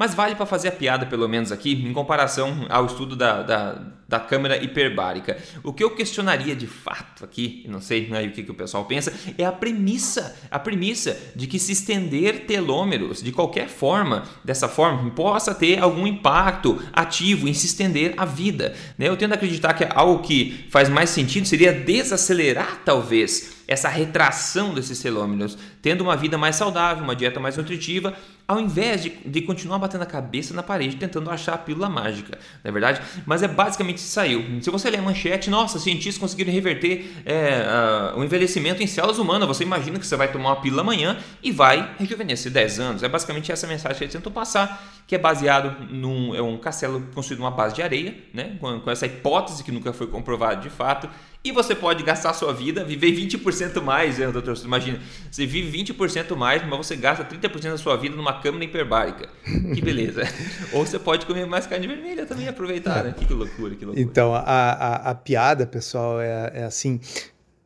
Mas 0.00 0.14
vale 0.14 0.34
para 0.34 0.46
fazer 0.46 0.68
a 0.68 0.72
piada, 0.72 1.04
pelo 1.04 1.28
menos 1.28 1.52
aqui, 1.52 1.72
em 1.72 1.92
comparação 1.92 2.64
ao 2.70 2.86
estudo 2.86 3.14
da, 3.14 3.42
da, 3.42 3.82
da 4.08 4.18
câmera 4.18 4.56
hiperbárica. 4.56 5.36
O 5.62 5.74
que 5.74 5.84
eu 5.84 5.90
questionaria 5.90 6.56
de 6.56 6.66
fato 6.66 7.22
aqui, 7.22 7.66
não 7.68 7.82
sei 7.82 8.08
né, 8.08 8.22
o 8.22 8.30
que, 8.30 8.42
que 8.42 8.50
o 8.50 8.54
pessoal 8.54 8.86
pensa, 8.86 9.12
é 9.36 9.44
a 9.44 9.52
premissa, 9.52 10.34
a 10.50 10.58
premissa 10.58 11.20
de 11.36 11.46
que 11.46 11.58
se 11.58 11.72
estender 11.72 12.46
telômeros 12.46 13.22
de 13.22 13.30
qualquer 13.30 13.68
forma, 13.68 14.24
dessa 14.42 14.68
forma, 14.68 15.10
possa 15.10 15.54
ter 15.54 15.78
algum 15.78 16.06
impacto 16.06 16.82
ativo 16.94 17.46
em 17.46 17.52
se 17.52 17.66
estender 17.66 18.14
a 18.16 18.24
vida. 18.24 18.74
Né? 18.96 19.06
Eu 19.06 19.18
tendo 19.18 19.32
a 19.32 19.34
acreditar 19.34 19.74
que 19.74 19.86
algo 19.90 20.22
que 20.22 20.64
faz 20.70 20.88
mais 20.88 21.10
sentido 21.10 21.46
seria 21.46 21.74
desacelerar, 21.74 22.80
talvez, 22.86 23.59
essa 23.70 23.88
retração 23.88 24.74
desses 24.74 24.98
telômeros, 24.98 25.56
tendo 25.80 26.00
uma 26.00 26.16
vida 26.16 26.36
mais 26.36 26.56
saudável, 26.56 27.04
uma 27.04 27.14
dieta 27.14 27.38
mais 27.38 27.56
nutritiva, 27.56 28.12
ao 28.48 28.58
invés 28.58 29.00
de, 29.00 29.10
de 29.24 29.42
continuar 29.42 29.78
batendo 29.78 30.02
a 30.02 30.06
cabeça 30.06 30.52
na 30.52 30.60
parede 30.60 30.96
tentando 30.96 31.30
achar 31.30 31.54
a 31.54 31.58
pílula 31.58 31.88
mágica, 31.88 32.36
não 32.64 32.68
é 32.68 32.72
verdade? 32.72 33.00
Mas 33.24 33.44
é 33.44 33.48
basicamente 33.48 33.98
isso 33.98 34.08
saiu. 34.08 34.44
Se 34.60 34.68
você 34.70 34.90
ler 34.90 34.98
a 34.98 35.02
manchete, 35.02 35.48
nossa, 35.48 35.78
cientistas 35.78 36.18
conseguiram 36.18 36.52
reverter 36.52 37.12
é, 37.24 38.12
o 38.16 38.24
envelhecimento 38.24 38.82
em 38.82 38.88
células 38.88 39.18
humanas, 39.18 39.46
você 39.46 39.62
imagina 39.62 40.00
que 40.00 40.06
você 40.06 40.16
vai 40.16 40.32
tomar 40.32 40.48
uma 40.48 40.60
pílula 40.60 40.82
amanhã 40.82 41.16
e 41.40 41.52
vai 41.52 41.94
rejuvenescer 41.96 42.50
10 42.50 42.80
anos. 42.80 43.02
É 43.04 43.08
basicamente 43.08 43.52
essa 43.52 43.68
mensagem 43.68 43.98
que 43.98 44.02
eles 44.02 44.12
tentam 44.12 44.32
passar, 44.32 44.84
que 45.06 45.14
é 45.14 45.18
baseado 45.18 45.86
num 45.88 46.34
é 46.34 46.42
um 46.42 46.58
castelo 46.58 47.06
construído 47.14 47.38
numa 47.38 47.52
base 47.52 47.76
de 47.76 47.82
areia, 47.82 48.16
né? 48.34 48.56
com, 48.60 48.80
com 48.80 48.90
essa 48.90 49.06
hipótese 49.06 49.62
que 49.62 49.70
nunca 49.70 49.92
foi 49.92 50.08
comprovada 50.08 50.60
de 50.60 50.70
fato, 50.70 51.08
e 51.42 51.52
você 51.52 51.74
pode 51.74 52.02
gastar 52.02 52.34
sua 52.34 52.52
vida, 52.52 52.84
viver 52.84 53.12
20% 53.12 53.80
mais, 53.80 54.18
né, 54.18 54.30
doutor? 54.30 54.56
Você 54.56 54.66
imagina, 54.66 55.00
você 55.30 55.46
vive 55.46 55.84
20% 55.84 56.36
mais, 56.36 56.62
mas 56.66 56.86
você 56.86 56.94
gasta 56.94 57.24
30% 57.24 57.70
da 57.70 57.78
sua 57.78 57.96
vida 57.96 58.14
numa 58.14 58.40
câmara 58.40 58.62
hiperbárica. 58.62 59.28
Que 59.74 59.80
beleza. 59.80 60.22
Ou 60.74 60.84
você 60.84 60.98
pode 60.98 61.24
comer 61.24 61.46
mais 61.46 61.66
carne 61.66 61.86
vermelha 61.86 62.26
também 62.26 62.46
aproveitar, 62.46 63.04
né? 63.04 63.14
Que 63.16 63.32
loucura, 63.32 63.74
que 63.74 63.84
loucura. 63.86 64.00
Então, 64.00 64.34
a, 64.34 64.40
a, 64.40 65.10
a 65.10 65.14
piada, 65.14 65.66
pessoal, 65.66 66.20
é, 66.20 66.52
é 66.54 66.64
assim. 66.64 67.00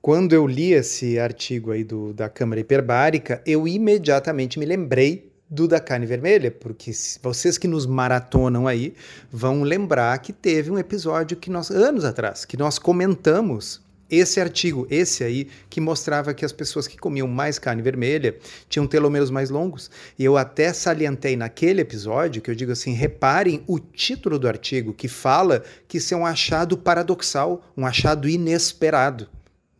Quando 0.00 0.35
eu 0.35 0.47
li 0.47 0.73
esse 0.73 1.19
artigo 1.19 1.73
aí 1.73 1.83
do, 1.83 2.12
da 2.12 2.28
câmara 2.28 2.61
hiperbárica, 2.61 3.43
eu 3.45 3.66
imediatamente 3.66 4.57
me 4.59 4.66
lembrei 4.66 5.34
do 5.55 5.69
da 5.69 5.79
carne 5.79 6.05
vermelha, 6.05 6.51
porque 6.51 6.91
vocês 7.23 7.57
que 7.57 7.69
nos 7.69 7.87
maratonam 7.87 8.67
aí 8.67 8.95
vão 9.31 9.63
lembrar 9.63 10.19
que 10.19 10.33
teve 10.33 10.71
um 10.71 10.79
episódio 10.79 11.37
que 11.37 11.51
nós 11.51 11.71
anos 11.71 12.05
atrás 12.05 12.45
que 12.45 12.57
nós 12.57 12.79
comentamos 12.79 13.85
esse 14.11 14.41
artigo, 14.41 14.87
esse 14.91 15.25
aí, 15.25 15.49
que 15.71 15.81
mostrava 15.81 16.35
que 16.35 16.45
as 16.45 16.53
pessoas 16.53 16.87
que 16.87 16.97
comiam 16.97 17.27
mais 17.27 17.59
carne 17.59 17.83
vermelha 17.83 18.37
tinham 18.69 18.87
telômeros 18.87 19.31
mais 19.31 19.51
longos. 19.51 19.91
E 20.19 20.25
eu 20.25 20.37
até 20.37 20.73
salientei 20.73 21.37
naquele 21.37 21.81
episódio 21.81 22.43
que 22.43 22.51
eu 22.51 22.55
digo 22.55 22.73
assim: 22.73 22.93
reparem 22.93 23.63
o 23.67 23.79
título 23.79 24.39
do 24.39 24.47
artigo, 24.47 24.93
que 24.93 25.09
fala 25.09 25.63
que 25.89 25.99
isso 25.99 26.13
é 26.13 26.17
um 26.17 26.27
achado 26.27 26.77
paradoxal, 26.77 27.63
um 27.77 27.87
achado 27.87 28.29
inesperado. 28.29 29.29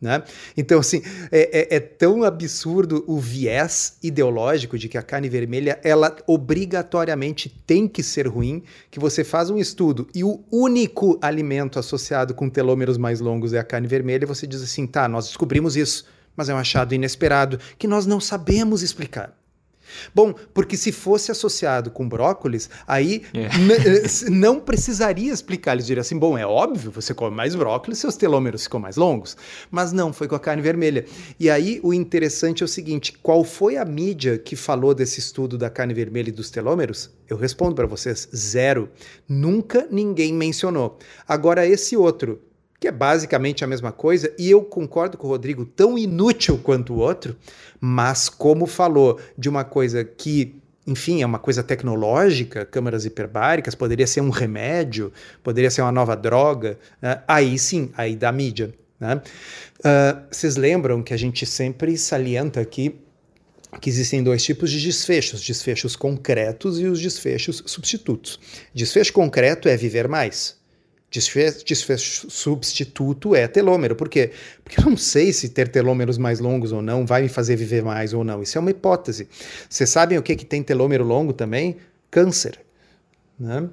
Né? 0.05 0.21
Então, 0.55 0.79
assim, 0.79 1.01
é, 1.31 1.73
é, 1.73 1.77
é, 1.77 1.79
tão 1.79 2.23
absurdo 2.23 3.03
o 3.07 3.19
viés 3.19 3.97
ideológico 4.03 4.77
de 4.77 4.87
que 4.87 4.99
a 4.99 5.01
carne 5.01 5.27
vermelha 5.27 5.79
ela 5.83 6.15
obrigatoriamente 6.27 7.49
tem 7.65 7.87
que 7.87 8.03
ser 8.03 8.27
ruim, 8.27 8.61
que 8.91 8.99
você 8.99 9.23
faz 9.23 9.49
um 9.49 9.57
estudo 9.57 10.07
e 10.13 10.23
o 10.23 10.43
único 10.51 11.17
alimento 11.19 11.79
associado 11.79 12.35
com 12.35 12.47
telômeros 12.47 12.99
mais 12.99 13.19
longos 13.19 13.51
é 13.51 13.57
a 13.57 13.63
carne 13.63 13.87
vermelha, 13.87 14.25
e 14.25 14.27
você 14.27 14.45
diz 14.45 14.61
assim, 14.61 14.85
tá, 14.85 15.07
nós 15.07 15.25
descobrimos 15.25 15.75
isso, 15.75 16.05
mas 16.35 16.49
é 16.49 16.53
um 16.53 16.57
achado 16.57 16.93
inesperado 16.93 17.59
que 17.79 17.87
nós 17.87 18.05
não 18.05 18.19
sabemos 18.19 18.83
explicar. 18.83 19.35
Bom, 20.13 20.33
porque 20.53 20.77
se 20.77 20.91
fosse 20.91 21.31
associado 21.31 21.91
com 21.91 22.07
brócolis, 22.07 22.69
aí 22.87 23.23
é. 23.33 23.45
Eh, 23.45 24.29
não 24.29 24.59
precisaria 24.59 25.31
explicar. 25.31 25.73
Eles 25.73 25.85
diriam 25.85 26.01
assim: 26.01 26.17
bom, 26.17 26.37
é 26.37 26.45
óbvio, 26.45 26.91
você 26.91 27.13
come 27.13 27.35
mais 27.35 27.55
brócolis, 27.55 27.99
seus 27.99 28.15
telômeros 28.15 28.63
ficam 28.63 28.79
mais 28.79 28.95
longos. 28.95 29.35
Mas 29.69 29.91
não, 29.91 30.11
foi 30.13 30.27
com 30.27 30.35
a 30.35 30.39
carne 30.39 30.61
vermelha. 30.61 31.05
E 31.39 31.49
aí 31.49 31.79
o 31.83 31.93
interessante 31.93 32.63
é 32.63 32.65
o 32.65 32.67
seguinte: 32.67 33.13
qual 33.21 33.43
foi 33.43 33.77
a 33.77 33.85
mídia 33.85 34.37
que 34.37 34.55
falou 34.55 34.93
desse 34.93 35.19
estudo 35.19 35.57
da 35.57 35.69
carne 35.69 35.93
vermelha 35.93 36.29
e 36.29 36.33
dos 36.33 36.49
telômeros? 36.49 37.09
Eu 37.27 37.37
respondo 37.37 37.75
para 37.75 37.87
vocês: 37.87 38.27
zero. 38.35 38.89
Nunca 39.27 39.87
ninguém 39.89 40.33
mencionou. 40.33 40.97
Agora, 41.27 41.65
esse 41.65 41.97
outro, 41.97 42.41
que 42.79 42.87
é 42.87 42.91
basicamente 42.91 43.63
a 43.63 43.67
mesma 43.67 43.91
coisa, 43.91 44.33
e 44.37 44.49
eu 44.49 44.61
concordo 44.61 45.17
com 45.17 45.27
o 45.27 45.29
Rodrigo, 45.29 45.65
tão 45.65 45.97
inútil 45.97 46.57
quanto 46.57 46.93
o 46.93 46.97
outro, 46.97 47.35
mas 47.79 48.29
como 48.29 48.65
falou 48.65 49.19
de 49.37 49.49
uma 49.49 49.63
coisa 49.63 50.03
que 50.03 50.61
enfim, 50.87 51.23
é 51.23 51.25
uma 51.25 51.39
coisa 51.39 51.63
tecnológica, 51.63 52.63
câmaras 52.63 53.05
hiperbáricas, 53.05 53.73
poderia 53.73 54.05
ser 54.05 54.21
um 54.21 54.29
remédio, 54.29 55.11
poderia 55.41 55.71
ser 55.71 55.81
uma 55.81 55.91
nova 55.91 56.15
droga, 56.15 56.77
né? 57.01 57.23
aí 57.27 57.57
sim, 57.57 57.89
aí 57.97 58.15
da 58.15 58.31
mídia. 58.31 58.71
Né? 58.99 59.15
Uh, 59.79 60.21
vocês 60.29 60.55
lembram 60.55 61.01
que 61.01 61.11
a 61.13 61.17
gente 61.17 61.43
sempre 61.45 61.97
salienta 61.97 62.61
aqui 62.61 62.99
que 63.81 63.89
existem 63.89 64.23
dois 64.23 64.43
tipos 64.43 64.71
de 64.71 64.81
desfechos, 64.81 65.41
desfechos 65.41 65.95
concretos 65.95 66.79
e 66.79 66.85
os 66.85 67.01
desfechos 67.01 67.63
substitutos. 67.65 68.39
Desfecho 68.73 69.11
concreto 69.11 69.67
é 69.67 69.75
viver 69.75 70.07
mais. 70.07 70.55
Substituto 71.21 73.35
é 73.35 73.47
telômero. 73.47 73.95
Por 73.95 74.09
quê? 74.09 74.31
Porque 74.63 74.79
eu 74.79 74.85
não 74.85 74.97
sei 74.97 75.33
se 75.33 75.49
ter 75.49 75.67
telômeros 75.67 76.17
mais 76.17 76.39
longos 76.39 76.71
ou 76.71 76.81
não 76.81 77.05
vai 77.05 77.21
me 77.21 77.29
fazer 77.29 77.55
viver 77.55 77.83
mais 77.83 78.13
ou 78.13 78.23
não. 78.23 78.41
Isso 78.41 78.57
é 78.57 78.61
uma 78.61 78.71
hipótese. 78.71 79.27
Vocês 79.69 79.89
sabem 79.89 80.17
o 80.17 80.23
que, 80.23 80.35
que 80.35 80.45
tem 80.45 80.63
telômero 80.63 81.03
longo 81.03 81.33
também? 81.33 81.77
Câncer. 82.09 82.59
Né? 83.39 83.69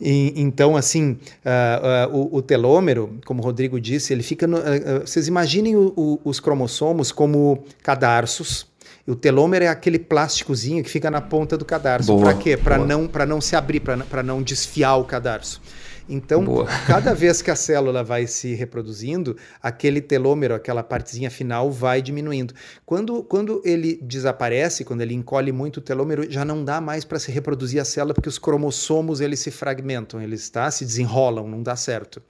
E, 0.00 0.34
então, 0.36 0.76
assim, 0.76 1.18
uh, 1.44 2.12
uh, 2.12 2.16
o, 2.16 2.36
o, 2.36 2.42
telômero, 2.42 3.18
como 3.24 3.40
o 3.40 3.44
Rodrigo 3.44 3.80
disse, 3.80 4.12
ele 4.12 4.22
fica. 4.22 4.46
No, 4.46 4.58
uh, 4.58 5.00
vocês 5.04 5.26
imaginem 5.26 5.74
o, 5.74 5.92
o, 5.96 6.20
os 6.24 6.38
cromossomos 6.38 7.10
como 7.10 7.64
cadarços. 7.82 8.66
O 9.06 9.14
telômero 9.14 9.64
é 9.64 9.68
aquele 9.68 9.98
plásticozinho 9.98 10.82
que 10.82 10.90
fica 10.90 11.10
na 11.10 11.20
ponta 11.20 11.56
do 11.56 11.64
cadarço. 11.64 12.18
Para 12.18 12.34
quê? 12.34 12.56
Para 12.56 12.76
não, 12.76 13.08
não 13.28 13.40
se 13.40 13.54
abrir, 13.54 13.80
para 13.80 14.22
não 14.22 14.42
desfiar 14.42 14.96
o 14.96 15.04
cadarço. 15.04 15.62
Então, 16.08 16.44
Boa. 16.44 16.66
cada 16.86 17.12
vez 17.14 17.42
que 17.42 17.50
a 17.50 17.56
célula 17.56 18.04
vai 18.04 18.26
se 18.26 18.54
reproduzindo, 18.54 19.36
aquele 19.60 20.00
telômero, 20.00 20.54
aquela 20.54 20.82
partezinha 20.82 21.30
final, 21.30 21.70
vai 21.70 22.00
diminuindo. 22.00 22.54
Quando, 22.84 23.22
quando 23.24 23.60
ele 23.64 23.98
desaparece, 24.02 24.84
quando 24.84 25.00
ele 25.00 25.14
encolhe 25.14 25.50
muito 25.50 25.78
o 25.78 25.80
telômero, 25.80 26.30
já 26.30 26.44
não 26.44 26.64
dá 26.64 26.80
mais 26.80 27.04
para 27.04 27.18
se 27.18 27.32
reproduzir 27.32 27.80
a 27.80 27.84
célula, 27.84 28.14
porque 28.14 28.28
os 28.28 28.38
cromossomos 28.38 29.20
eles 29.20 29.40
se 29.40 29.50
fragmentam, 29.50 30.20
eles 30.20 30.48
tá, 30.48 30.70
se 30.70 30.84
desenrolam, 30.84 31.48
não 31.48 31.62
dá 31.62 31.74
certo. 31.74 32.22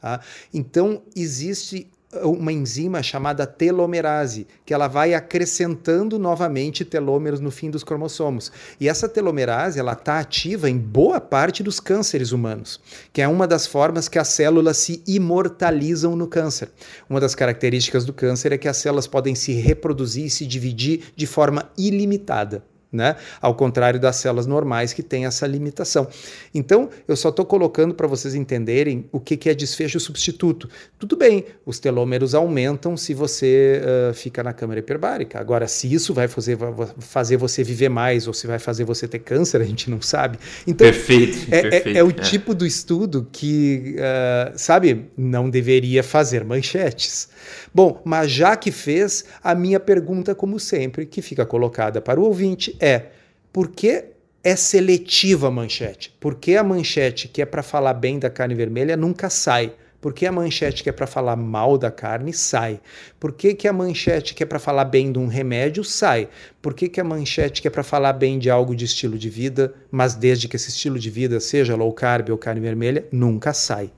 Tá? 0.00 0.20
Então, 0.52 1.02
existe 1.16 1.90
uma 2.22 2.52
enzima 2.52 3.02
chamada 3.02 3.46
telomerase, 3.46 4.46
que 4.64 4.72
ela 4.72 4.88
vai 4.88 5.14
acrescentando 5.14 6.18
novamente 6.18 6.84
telômeros 6.84 7.40
no 7.40 7.50
fim 7.50 7.70
dos 7.70 7.84
cromossomos. 7.84 8.52
E 8.80 8.88
essa 8.88 9.08
telomerase, 9.08 9.78
ela 9.78 9.92
está 9.92 10.18
ativa 10.18 10.68
em 10.68 10.78
boa 10.78 11.20
parte 11.20 11.62
dos 11.62 11.80
cânceres 11.80 12.32
humanos, 12.32 12.80
que 13.12 13.22
é 13.22 13.28
uma 13.28 13.46
das 13.46 13.66
formas 13.66 14.08
que 14.08 14.18
as 14.18 14.28
células 14.28 14.76
se 14.76 15.02
imortalizam 15.06 16.14
no 16.16 16.26
câncer. 16.26 16.70
Uma 17.08 17.20
das 17.20 17.34
características 17.34 18.04
do 18.04 18.12
câncer 18.12 18.52
é 18.52 18.58
que 18.58 18.68
as 18.68 18.76
células 18.76 19.06
podem 19.06 19.34
se 19.34 19.52
reproduzir 19.52 20.26
e 20.26 20.30
se 20.30 20.46
dividir 20.46 21.12
de 21.16 21.26
forma 21.26 21.70
ilimitada 21.76 22.62
né? 22.94 23.16
Ao 23.40 23.54
contrário 23.54 23.98
das 23.98 24.16
células 24.16 24.46
normais 24.46 24.92
que 24.92 25.02
têm 25.02 25.26
essa 25.26 25.46
limitação. 25.46 26.06
Então, 26.54 26.88
eu 27.08 27.16
só 27.16 27.28
estou 27.28 27.44
colocando 27.44 27.94
para 27.94 28.06
vocês 28.06 28.34
entenderem 28.34 29.04
o 29.10 29.18
que, 29.18 29.36
que 29.36 29.50
é 29.50 29.54
desfecho 29.54 29.98
substituto. 29.98 30.68
Tudo 30.98 31.16
bem, 31.16 31.44
os 31.66 31.78
telômeros 31.78 32.34
aumentam 32.34 32.96
se 32.96 33.12
você 33.12 33.82
uh, 33.82 34.14
fica 34.14 34.42
na 34.42 34.52
câmara 34.52 34.80
hiperbárica. 34.80 35.38
Agora, 35.38 35.66
se 35.66 35.92
isso 35.92 36.14
vai 36.14 36.28
fazer, 36.28 36.56
fazer 36.98 37.36
você 37.36 37.64
viver 37.64 37.88
mais 37.88 38.26
ou 38.26 38.32
se 38.32 38.46
vai 38.46 38.58
fazer 38.58 38.84
você 38.84 39.08
ter 39.08 39.18
câncer, 39.18 39.60
a 39.60 39.64
gente 39.64 39.90
não 39.90 40.00
sabe. 40.00 40.38
Então, 40.66 40.86
perfeito, 40.86 41.48
é, 41.50 41.62
perfeito, 41.62 41.96
é, 41.96 42.00
é 42.00 42.04
o 42.04 42.10
é. 42.10 42.12
tipo 42.12 42.54
do 42.54 42.64
estudo 42.64 43.26
que, 43.32 43.96
uh, 43.98 44.52
sabe, 44.56 45.10
não 45.16 45.50
deveria 45.50 46.02
fazer 46.02 46.44
manchetes. 46.44 47.28
Bom, 47.74 48.00
mas 48.04 48.30
já 48.30 48.54
que 48.54 48.70
fez, 48.70 49.24
a 49.42 49.52
minha 49.52 49.80
pergunta, 49.80 50.32
como 50.32 50.60
sempre, 50.60 51.04
que 51.04 51.20
fica 51.20 51.44
colocada 51.44 52.00
para 52.00 52.20
o 52.20 52.24
ouvinte 52.24 52.76
é: 52.78 53.06
por 53.52 53.68
que 53.68 54.04
é 54.44 54.54
seletiva 54.54 55.48
a 55.48 55.50
manchete? 55.50 56.14
Por 56.20 56.36
que 56.36 56.56
a 56.56 56.62
manchete 56.62 57.26
que 57.26 57.42
é 57.42 57.46
para 57.46 57.64
falar 57.64 57.94
bem 57.94 58.18
da 58.18 58.30
carne 58.30 58.54
vermelha 58.54 58.96
nunca 58.96 59.28
sai? 59.28 59.72
Por 60.00 60.12
que 60.12 60.26
a 60.26 60.30
manchete 60.30 60.82
que 60.82 60.90
é 60.90 60.92
para 60.92 61.06
falar 61.06 61.34
mal 61.34 61.78
da 61.78 61.90
carne 61.90 62.30
sai? 62.30 62.78
Por 63.18 63.32
que, 63.32 63.54
que 63.54 63.66
a 63.66 63.72
manchete 63.72 64.34
que 64.34 64.42
é 64.42 64.46
para 64.46 64.58
falar 64.58 64.84
bem 64.84 65.10
de 65.10 65.18
um 65.18 65.26
remédio 65.26 65.82
sai? 65.82 66.28
Por 66.60 66.74
que, 66.74 66.90
que 66.90 67.00
a 67.00 67.04
manchete 67.04 67.62
que 67.62 67.68
é 67.68 67.70
para 67.70 67.82
falar 67.82 68.12
bem 68.12 68.38
de 68.38 68.50
algo 68.50 68.76
de 68.76 68.84
estilo 68.84 69.16
de 69.16 69.30
vida, 69.30 69.72
mas 69.90 70.14
desde 70.14 70.46
que 70.46 70.56
esse 70.56 70.68
estilo 70.68 70.98
de 70.98 71.08
vida 71.08 71.40
seja 71.40 71.74
low 71.74 71.90
carb 71.90 72.28
ou 72.28 72.36
carne 72.36 72.60
vermelha, 72.60 73.06
nunca 73.10 73.54
sai? 73.54 73.90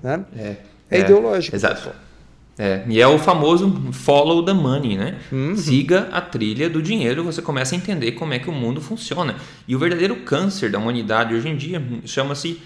Né? 0.00 0.24
É, 0.36 0.42
é, 0.42 0.98
é 0.98 1.00
ideológico. 1.00 1.56
Exato. 1.56 2.07
É, 2.58 2.84
e 2.88 3.00
é 3.00 3.06
o 3.06 3.18
famoso 3.18 3.70
follow 3.92 4.44
the 4.44 4.52
money, 4.52 4.96
né? 4.96 5.16
Uhum. 5.30 5.56
Siga 5.56 6.08
a 6.10 6.20
trilha 6.20 6.68
do 6.68 6.82
dinheiro, 6.82 7.22
você 7.22 7.40
começa 7.40 7.74
a 7.74 7.78
entender 7.78 8.12
como 8.12 8.34
é 8.34 8.38
que 8.40 8.50
o 8.50 8.52
mundo 8.52 8.80
funciona. 8.80 9.36
E 9.68 9.76
o 9.76 9.78
verdadeiro 9.78 10.16
câncer 10.16 10.68
da 10.68 10.78
humanidade 10.78 11.34
hoje 11.34 11.48
em 11.48 11.56
dia 11.56 11.80
chama-se 12.04 12.60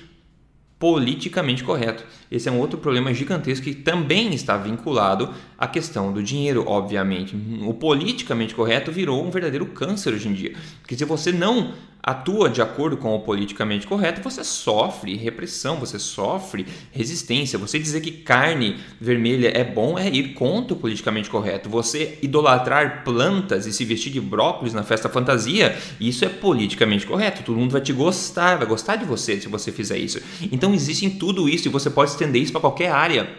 politicamente 0.83 1.63
correto. 1.63 2.05
Esse 2.29 2.49
é 2.49 2.53
um 2.53 2.59
outro 2.59 2.77
problema 2.77 3.15
gigantesco 3.15 3.65
que 3.65 3.75
também 3.75 4.35
está 4.35 4.57
vinculado 4.57 5.31
à 5.57 5.69
questão 5.69 6.13
do 6.13 6.21
dinheiro, 6.21 6.65
obviamente. 6.67 7.37
O 7.65 7.73
politicamente 7.73 8.53
correto 8.53 8.91
virou 8.91 9.25
um 9.25 9.31
verdadeiro 9.31 9.67
câncer 9.67 10.13
hoje 10.13 10.29
em 10.29 10.33
dia. 10.33 10.55
Porque 10.81 10.97
se 10.97 11.05
você 11.05 11.31
não 11.31 11.73
atua 12.03 12.51
de 12.51 12.61
acordo 12.61 12.97
com 12.97 13.15
o 13.15 13.21
politicamente 13.21 13.87
correto, 13.87 14.21
você 14.21 14.43
sofre 14.43 15.15
repressão, 15.15 15.77
você 15.77 15.99
sofre 15.99 16.67
resistência. 16.91 17.59
Você 17.59 17.79
dizer 17.79 18.01
que 18.01 18.11
carne 18.11 18.81
vermelha 19.01 19.53
é 19.57 19.63
bom 19.63 19.97
é 19.97 20.09
ir 20.09 20.35
contra 20.35 20.75
o 20.75 20.77
politicamente 20.77 21.31
correto. 21.31 21.69
Você 21.69 22.19
idolatrar 22.21 23.05
plantas 23.05 23.67
e 23.67 23.73
se 23.73 23.85
vestir 23.85 24.11
de 24.11 24.21
brócolis 24.21 24.75
na 24.75 24.83
festa 24.83 25.09
fantasia, 25.09 25.79
isso 26.01 26.25
é 26.25 26.29
politicamente 26.29 27.07
correto. 27.07 27.45
Todo 27.45 27.59
mundo 27.59 27.71
vai 27.71 27.81
te 27.81 27.93
gostar, 27.93 28.57
vai 28.57 28.67
gostar 28.67 28.97
de 28.97 29.05
você 29.05 29.41
se 29.41 29.49
você 29.49 29.71
fizer 29.71 29.99
isso. 29.99 30.21
Então 30.51 30.75
existe 30.75 31.07
em 31.07 31.11
tudo 31.11 31.49
isso 31.49 31.69
e 31.69 31.71
você 31.71 31.89
pode 31.89 32.11
estender 32.11 32.43
isso 32.43 32.53
para 32.53 32.61
qualquer 32.61 32.91
área 32.91 33.31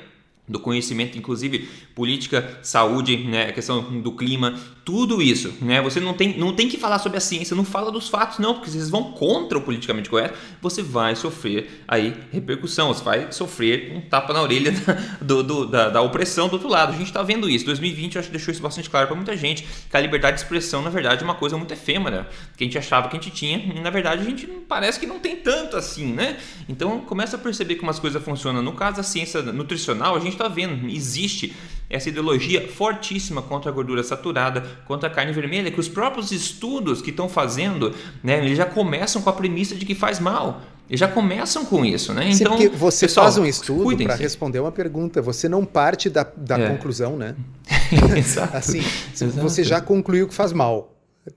do 0.48 0.60
conhecimento, 0.60 1.18
inclusive 1.18 1.70
política, 1.96 2.60
saúde, 2.62 3.18
né, 3.18 3.50
a 3.50 3.54
questão 3.54 4.02
do 4.02 4.12
clima, 4.12 4.60
tudo 4.84 5.22
isso, 5.22 5.54
né? 5.62 5.82
Você 5.82 6.00
não 6.02 6.14
tem, 6.14 6.38
não 6.38 6.54
tem 6.54 6.68
que 6.68 6.78
falar 6.78 7.00
sobre 7.00 7.18
a 7.18 7.22
ciência, 7.22 7.56
não 7.56 7.64
fala 7.64 7.90
dos 7.90 8.10
fatos, 8.10 8.40
não, 8.40 8.56
porque 8.56 8.70
vocês 8.70 8.90
vão 8.90 9.14
contra 9.14 9.58
o 9.58 9.62
politicamente 9.62 10.10
correto, 10.10 10.38
você 10.62 10.82
vai 10.82 11.16
sofrer 11.16 11.84
aí 11.88 12.14
repercussão, 12.32 12.94
você 12.94 13.04
vai 13.04 13.32
sofrer 13.32 13.94
um 13.96 14.02
tapa 14.02 14.34
na 14.34 14.42
orelha 14.42 14.72
da, 14.76 14.94
do, 15.22 15.44
do, 15.44 15.66
da, 15.68 15.90
da, 15.90 16.02
opressão 16.02 16.50
do 16.50 16.54
outro 16.54 16.68
lado. 16.68 16.94
A 16.94 16.98
gente 16.98 17.08
está 17.08 17.24
vendo 17.24 17.50
isso. 17.50 17.66
2020 17.66 18.16
eu 18.16 18.20
acho 18.20 18.28
que 18.28 18.36
deixou 18.36 18.52
isso 18.52 18.62
bastante 18.62 18.90
claro 18.90 19.08
para 19.08 19.16
muita 19.16 19.38
gente, 19.38 19.66
que 19.90 19.96
a 19.96 20.02
liberdade 20.02 20.36
de 20.36 20.44
expressão, 20.44 20.82
na 20.82 20.90
verdade, 20.90 21.22
é 21.22 21.24
uma 21.24 21.36
coisa 21.36 21.58
muito 21.58 21.74
efêmera, 21.74 22.28
que 22.58 22.66
a 22.66 22.68
gente 22.68 22.78
achava 22.78 23.08
que 23.08 23.16
a 23.16 23.20
gente 23.22 23.34
tinha, 23.34 23.58
e 23.60 23.80
na 23.80 23.90
verdade 23.90 24.22
a 24.22 24.26
gente 24.26 24.46
parece 24.68 25.00
que 25.00 25.06
não 25.06 25.20
tem 25.20 25.38
tanto 25.38 25.78
assim, 25.78 26.12
né? 26.12 26.38
Então 26.68 27.00
começa 27.00 27.38
a 27.38 27.40
perceber 27.40 27.76
como 27.76 27.90
as 27.90 28.00
coisas 28.00 28.22
funcionam. 28.22 28.62
No 28.62 28.74
caso 28.74 28.98
da 28.98 29.04
ciência 29.04 29.42
nutricional, 29.42 30.16
a 30.16 30.20
gente 30.20 30.33
está 30.34 30.48
vendo, 30.48 30.89
existe 30.89 31.56
essa 31.89 32.10
ideologia 32.10 32.67
fortíssima 32.67 33.41
contra 33.41 33.69
a 33.69 33.74
gordura 33.74 34.04
saturada, 34.04 34.63
contra 34.86 35.08
a 35.08 35.12
carne 35.12 35.32
vermelha, 35.32 35.69
que 35.69 35.80
os 35.80 35.88
próprios 35.88 36.32
estudos 36.32 37.02
que 37.02 37.12
estão 37.12 37.30
fazendo, 37.30 37.93
né, 38.24 38.43
eles 38.43 38.58
já 38.58 38.65
começam 38.65 39.22
com 39.22 39.30
a 39.30 39.34
premissa 39.34 39.76
de 39.76 39.86
que 39.86 39.93
faz 39.93 40.19
mal. 40.19 40.62
Eles 40.89 41.00
já 41.00 41.08
começam 41.08 41.63
com 41.65 41.86
isso, 41.86 42.13
né? 42.13 42.32
Sim, 42.34 42.43
então, 42.43 42.58
você 42.76 43.06
pessoal, 43.06 43.26
faz 43.26 43.38
um 43.38 43.46
estudo 43.46 43.96
para 44.04 44.15
responder 44.15 44.60
uma 44.60 44.72
pergunta, 44.72 45.22
você 45.22 45.48
não 45.48 45.65
parte 45.65 46.10
da, 46.10 46.24
da 46.36 46.60
é. 46.60 46.69
conclusão, 46.69 47.15
né? 47.15 47.36
Exato. 48.17 48.58
assim, 48.58 48.84
Exato. 49.13 49.41
você 49.41 49.63
já 49.63 49.80
concluiu 49.80 50.28
que 50.28 50.34
faz 50.34 50.52
mal. 50.52 50.93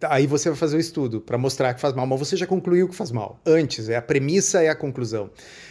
Aí 0.09 0.27
você 0.27 0.49
vai 0.49 0.59
fazer 0.59 0.77
o 0.77 0.81
estudo 0.81 1.21
para 1.21 1.39
mostrar 1.39 1.73
que 1.73 1.81
faz 1.81 1.95
mal, 1.95 2.07
mas 2.07 2.19
você 2.19 2.37
já 2.37 2.47
concluiu 2.47 2.89
que 2.89 2.95
faz 2.95 3.13
mal. 3.13 3.41
Antes, 3.47 3.89
é 3.89 3.97
a 3.97 4.03
premissa 4.03 4.63
e 4.63 4.69
a 4.69 4.75
conclusão. 4.75 5.31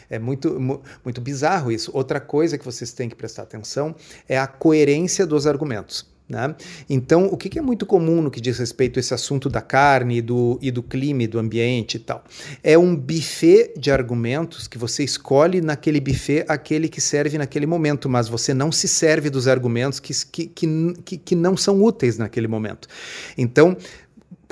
É 0.10 0.18
muito, 0.18 0.58
muito 1.04 1.20
bizarro 1.20 1.72
isso. 1.72 1.92
Outra 1.94 2.22
coisa 2.22 2.58
que 2.58 2.64
vocês 2.64 2.94
têm 2.94 3.10
que 3.10 3.16
prestar 3.16 3.44
atenção 3.44 3.94
é 4.28 4.38
a 4.38 4.48
coerência 4.48 5.26
dos 5.26 5.46
argumentos. 5.46 6.16
Né? 6.28 6.56
Então, 6.90 7.28
o 7.28 7.38
que 7.38 7.60
é 7.60 7.62
muito 7.62 7.86
comum 7.86 8.20
no 8.20 8.32
que 8.32 8.42
diz 8.42 8.58
respeito 8.58 8.98
a 8.98 9.00
esse 9.00 9.14
assunto 9.14 9.48
da 9.48 9.62
carne 9.62 10.24
do, 10.24 10.58
e 10.60 10.72
do 10.72 10.82
clima 10.82 11.22
e 11.22 11.28
do 11.28 11.38
ambiente 11.38 11.98
e 11.98 12.00
tal? 12.00 12.24
É 12.64 12.76
um 12.76 12.96
buffet 12.96 13.74
de 13.78 13.92
argumentos 13.92 14.68
que 14.68 14.76
você 14.76 15.04
escolhe 15.04 15.62
naquele 15.62 16.00
buffet 16.00 16.44
aquele 16.48 16.90
que 16.90 17.00
serve 17.00 17.38
naquele 17.38 17.68
momento, 17.68 18.10
mas 18.10 18.28
você 18.28 18.56
não 18.56 18.72
se 18.72 18.88
serve 18.88 19.30
dos 19.30 19.48
argumentos 19.48 20.00
que, 20.00 20.14
que, 20.26 20.48
que, 21.06 21.18
que 21.18 21.36
não 21.36 21.56
são 21.56 21.84
úteis 21.84 22.18
naquele 22.18 22.48
momento. 22.48 22.88
Então, 23.38 23.78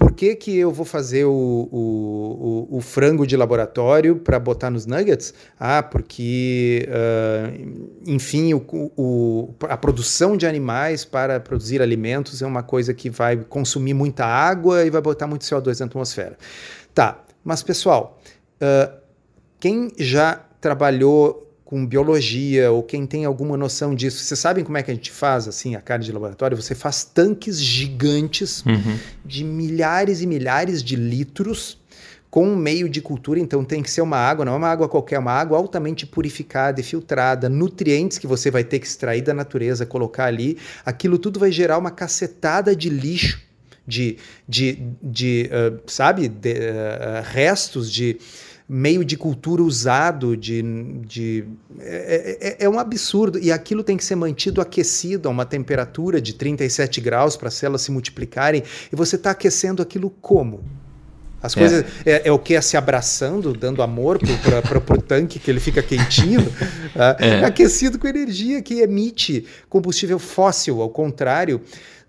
por 0.03 0.11
que, 0.11 0.35
que 0.35 0.57
eu 0.57 0.69
vou 0.69 0.85
fazer 0.85 1.23
o, 1.23 1.31
o, 1.31 2.67
o, 2.71 2.77
o 2.77 2.81
frango 2.81 3.25
de 3.25 3.37
laboratório 3.37 4.17
para 4.17 4.37
botar 4.37 4.69
nos 4.69 4.85
nuggets? 4.85 5.33
Ah, 5.57 5.81
porque, 5.81 6.85
uh, 6.89 8.01
enfim, 8.05 8.53
o, 8.53 9.53
a 9.61 9.77
produção 9.77 10.35
de 10.35 10.45
animais 10.45 11.05
para 11.05 11.39
produzir 11.39 11.81
alimentos 11.81 12.41
é 12.41 12.45
uma 12.45 12.61
coisa 12.61 12.93
que 12.93 13.09
vai 13.09 13.37
consumir 13.37 13.93
muita 13.93 14.25
água 14.25 14.83
e 14.83 14.89
vai 14.89 15.01
botar 15.01 15.25
muito 15.25 15.43
CO2 15.43 15.79
na 15.79 15.85
atmosfera. 15.85 16.37
Tá, 16.93 17.23
mas 17.41 17.63
pessoal, 17.63 18.19
uh, 18.61 18.93
quem 19.57 19.89
já 19.97 20.35
trabalhou 20.59 21.52
com 21.73 21.83
biologia 21.87 22.71
ou 22.71 22.83
quem 22.83 23.03
tem 23.03 23.25
alguma 23.25 23.57
noção 23.57 23.95
disso, 23.95 24.23
vocês 24.23 24.39
sabem 24.39 24.63
como 24.63 24.77
é 24.77 24.83
que 24.83 24.91
a 24.91 24.93
gente 24.93 25.09
faz 25.09 25.47
assim 25.47 25.73
a 25.73 25.81
carne 25.81 26.05
de 26.05 26.11
laboratório? 26.11 26.55
Você 26.55 26.75
faz 26.75 27.03
tanques 27.03 27.59
gigantes 27.59 28.63
uhum. 28.63 28.95
de 29.25 29.43
milhares 29.43 30.21
e 30.21 30.27
milhares 30.27 30.83
de 30.83 30.95
litros 30.95 31.79
com 32.29 32.47
um 32.47 32.55
meio 32.55 32.87
de 32.87 33.01
cultura, 33.01 33.39
então 33.39 33.65
tem 33.65 33.81
que 33.81 33.89
ser 33.89 34.01
uma 34.01 34.17
água, 34.17 34.45
não 34.45 34.53
é 34.53 34.55
uma 34.55 34.67
água 34.67 34.87
qualquer, 34.87 35.15
é 35.15 35.19
uma 35.19 35.31
água 35.31 35.57
altamente 35.57 36.05
purificada 36.05 36.79
e 36.79 36.83
filtrada, 36.83 37.49
nutrientes 37.49 38.19
que 38.19 38.27
você 38.27 38.51
vai 38.51 38.63
ter 38.63 38.77
que 38.77 38.85
extrair 38.85 39.23
da 39.23 39.33
natureza, 39.33 39.83
colocar 39.83 40.25
ali, 40.25 40.59
aquilo 40.85 41.17
tudo 41.17 41.39
vai 41.39 41.51
gerar 41.51 41.79
uma 41.79 41.89
cacetada 41.89 42.75
de 42.75 42.87
lixo, 42.87 43.41
de, 43.87 44.17
de, 44.47 44.77
de 45.01 45.49
uh, 45.51 45.79
sabe, 45.87 46.27
de, 46.27 46.51
uh, 46.51 47.23
restos 47.31 47.91
de 47.91 48.19
meio 48.67 49.03
de 49.03 49.17
cultura 49.17 49.61
usado, 49.61 50.37
de, 50.37 50.61
de 51.05 51.45
é, 51.79 52.37
é, 52.39 52.47
é, 52.47 52.65
é, 52.65 52.69
um 52.69 52.79
absurdo. 52.79 53.37
E 53.39 53.51
aquilo 53.51 53.83
tem 53.83 53.97
que 53.97 54.05
ser 54.05 54.15
mantido 54.15 54.61
aquecido 54.61 55.27
a 55.27 55.31
uma 55.31 55.45
temperatura 55.45 56.21
de 56.21 56.33
37 56.33 57.01
graus 57.01 57.35
para 57.35 57.49
as 57.49 57.53
células 57.53 57.81
se 57.81 57.91
multiplicarem. 57.91 58.63
E 58.91 58.95
você 58.95 59.15
está 59.15 59.31
aquecendo 59.31 59.81
aquilo 59.81 60.09
como? 60.09 60.63
As 61.41 61.53
coisas 61.53 61.83
é, 62.05 62.11
é, 62.11 62.21
é 62.29 62.31
o 62.31 62.39
que 62.39 62.55
é 62.55 62.61
se 62.61 62.77
abraçando, 62.77 63.51
dando 63.53 63.81
amor 63.81 64.17
para 64.17 64.95
o 64.97 65.01
tanque 65.01 65.39
que 65.39 65.51
ele 65.51 65.59
fica 65.59 65.83
quentinho, 65.83 66.39
tá? 66.93 67.17
é. 67.19 67.43
aquecido 67.43 67.99
com 67.99 68.07
energia 68.07 68.61
que 68.61 68.75
emite 68.79 69.45
combustível 69.67 70.17
fóssil, 70.17 70.81
ao 70.81 70.89
contrário 70.89 71.59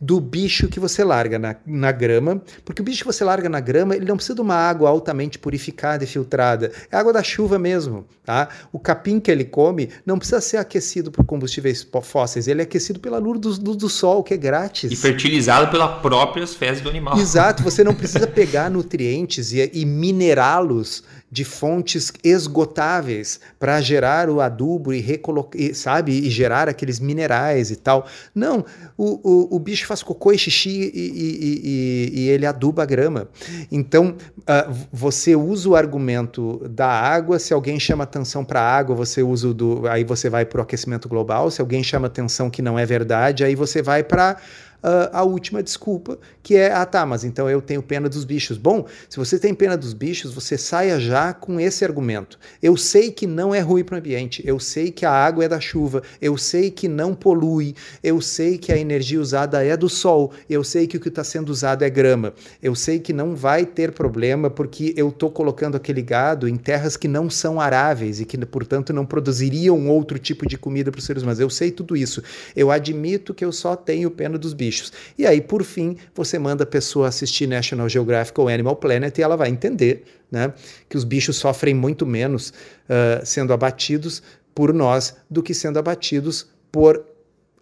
do 0.04 0.20
bicho 0.20 0.68
que 0.68 0.78
você 0.78 1.02
larga 1.02 1.38
na, 1.38 1.56
na 1.66 1.90
grama, 1.90 2.42
porque 2.62 2.82
o 2.82 2.84
bicho 2.84 2.98
que 2.98 3.06
você 3.06 3.24
larga 3.24 3.48
na 3.48 3.58
grama, 3.58 3.96
ele 3.96 4.04
não 4.04 4.16
precisa 4.16 4.34
de 4.34 4.42
uma 4.42 4.54
água 4.54 4.90
altamente 4.90 5.38
purificada 5.38 6.04
e 6.04 6.06
filtrada, 6.06 6.70
é 6.92 6.96
água 6.96 7.10
da 7.10 7.22
chuva 7.22 7.58
mesmo, 7.58 8.04
tá? 8.22 8.50
O 8.70 8.78
capim 8.78 9.18
que 9.18 9.30
ele 9.30 9.44
come 9.44 9.88
não 10.04 10.18
precisa 10.18 10.42
ser 10.42 10.58
aquecido 10.58 11.10
por 11.10 11.24
combustíveis 11.24 11.88
fósseis, 12.02 12.46
ele 12.46 12.60
é 12.60 12.64
aquecido 12.64 13.00
pela 13.00 13.16
luz 13.16 13.40
do, 13.40 13.58
do, 13.58 13.74
do 13.74 13.88
sol, 13.88 14.22
que 14.22 14.34
é 14.34 14.36
grátis. 14.36 14.92
E 14.92 14.96
fertilizado 14.96 15.70
pelas 15.70 16.02
próprias 16.02 16.54
fezes 16.54 16.82
do 16.82 16.90
animal. 16.90 17.18
Exato, 17.18 17.62
você 17.62 17.82
não 17.82 17.94
precisa 17.96 18.26
pegar 18.26 18.70
nutrientes 18.70 19.52
e, 19.54 19.70
e 19.72 19.86
minerá-los 19.86 21.02
de 21.34 21.42
fontes 21.42 22.12
esgotáveis 22.22 23.40
para 23.58 23.80
gerar 23.80 24.30
o 24.30 24.40
adubo 24.40 24.92
e, 24.92 25.00
recolocar, 25.00 25.60
sabe, 25.74 26.12
e 26.12 26.30
gerar 26.30 26.68
aqueles 26.68 27.00
minerais 27.00 27.72
e 27.72 27.76
tal. 27.76 28.06
Não, 28.32 28.64
o, 28.96 29.18
o, 29.28 29.56
o 29.56 29.58
bicho 29.58 29.84
faz 29.84 30.00
cocô 30.00 30.30
e 30.30 30.38
xixi 30.38 30.92
e, 30.94 32.12
e, 32.14 32.20
e, 32.20 32.28
ele 32.28 32.46
aduba 32.46 32.84
a 32.84 32.86
grama. 32.86 33.28
Então, 33.68 34.14
uh, 34.42 34.72
você 34.92 35.34
usa 35.34 35.68
o 35.68 35.74
argumento 35.74 36.62
da 36.68 36.86
água, 36.86 37.40
se 37.40 37.52
alguém 37.52 37.80
chama 37.80 38.04
atenção 38.04 38.44
para 38.44 38.60
a 38.60 38.76
água, 38.76 38.94
você 38.94 39.20
usa 39.20 39.52
do. 39.52 39.88
Aí 39.88 40.04
você 40.04 40.30
vai 40.30 40.44
para 40.44 40.60
o 40.60 40.62
aquecimento 40.62 41.08
global, 41.08 41.50
se 41.50 41.60
alguém 41.60 41.82
chama 41.82 42.06
atenção 42.06 42.48
que 42.48 42.62
não 42.62 42.78
é 42.78 42.86
verdade, 42.86 43.42
aí 43.42 43.56
você 43.56 43.82
vai 43.82 44.04
para 44.04 44.36
uh, 44.84 45.08
a 45.12 45.22
última 45.24 45.62
desculpa, 45.62 46.18
que 46.42 46.54
é, 46.56 46.70
ah 46.70 46.84
tá, 46.84 47.06
mas 47.06 47.24
então 47.24 47.48
eu 47.48 47.62
tenho 47.62 47.82
pena 47.82 48.08
dos 48.08 48.24
bichos. 48.24 48.58
Bom, 48.58 48.86
se 49.08 49.16
você 49.16 49.38
tem 49.38 49.54
pena 49.54 49.76
dos 49.76 49.94
bichos, 49.94 50.34
você 50.34 50.58
saia 50.58 51.00
já 51.00 51.32
com 51.32 51.58
esse 51.58 51.84
argumento. 51.84 52.38
Eu 52.62 52.76
sei 52.76 53.10
que 53.10 53.26
não 53.26 53.54
é 53.54 53.60
ruim 53.60 53.82
para 53.82 53.94
o 53.94 53.98
ambiente, 53.98 54.42
eu 54.46 54.60
sei 54.60 54.90
que 54.90 55.06
a 55.06 55.10
água 55.10 55.44
é 55.44 55.48
da 55.48 55.58
chuva, 55.58 56.02
eu 56.20 56.36
sei 56.36 56.70
que 56.70 56.86
não 56.86 57.14
polui, 57.14 57.74
eu 58.02 58.20
sei 58.20 58.58
que 58.58 58.70
a 58.70 58.76
energia 58.76 59.20
usada 59.20 59.64
é 59.64 59.76
do 59.76 59.88
sol, 59.88 60.32
eu 60.50 60.62
sei 60.62 60.86
que 60.86 60.98
o 60.98 61.00
que 61.00 61.08
está 61.08 61.24
sendo 61.24 61.48
usado 61.48 61.82
é 61.82 61.88
grama, 61.88 62.34
eu 62.62 62.74
sei 62.74 62.98
que 62.98 63.12
não 63.12 63.34
vai 63.34 63.64
ter 63.64 63.92
problema 63.92 64.50
porque 64.50 64.92
eu 64.96 65.08
estou 65.08 65.30
colocando 65.30 65.76
aquele 65.76 66.02
gado 66.02 66.46
em 66.46 66.56
terras 66.56 66.96
que 66.96 67.08
não 67.08 67.30
são 67.30 67.60
aráveis 67.60 68.20
e 68.20 68.24
que, 68.26 68.36
portanto, 68.44 68.92
não 68.92 69.06
produziriam 69.06 69.88
outro 69.88 70.18
tipo 70.18 70.46
de 70.46 70.58
comida 70.58 70.90
para 70.90 70.98
os 70.98 71.04
seres 71.04 71.22
humanos. 71.22 71.40
Eu 71.40 71.48
sei 71.48 71.70
tudo 71.70 71.96
isso. 71.96 72.22
Eu 72.54 72.70
admito 72.70 73.32
que 73.32 73.44
eu 73.44 73.52
só 73.52 73.74
tenho 73.76 74.10
pena 74.10 74.36
dos 74.36 74.52
bichos 74.52 74.73
bichos. 74.74 74.92
E 75.16 75.26
aí, 75.26 75.40
por 75.40 75.62
fim, 75.62 75.96
você 76.14 76.38
manda 76.38 76.64
a 76.64 76.66
pessoa 76.66 77.08
assistir 77.08 77.46
National 77.46 77.88
Geographic 77.88 78.38
ou 78.40 78.48
Animal 78.48 78.76
Planet 78.76 79.16
e 79.16 79.22
ela 79.22 79.36
vai 79.36 79.48
entender 79.48 80.04
né, 80.30 80.52
que 80.88 80.96
os 80.96 81.04
bichos 81.04 81.36
sofrem 81.36 81.74
muito 81.74 82.04
menos 82.04 82.50
uh, 82.50 83.24
sendo 83.24 83.52
abatidos 83.52 84.22
por 84.54 84.72
nós 84.72 85.16
do 85.30 85.42
que 85.42 85.54
sendo 85.54 85.78
abatidos 85.78 86.48
por 86.72 87.04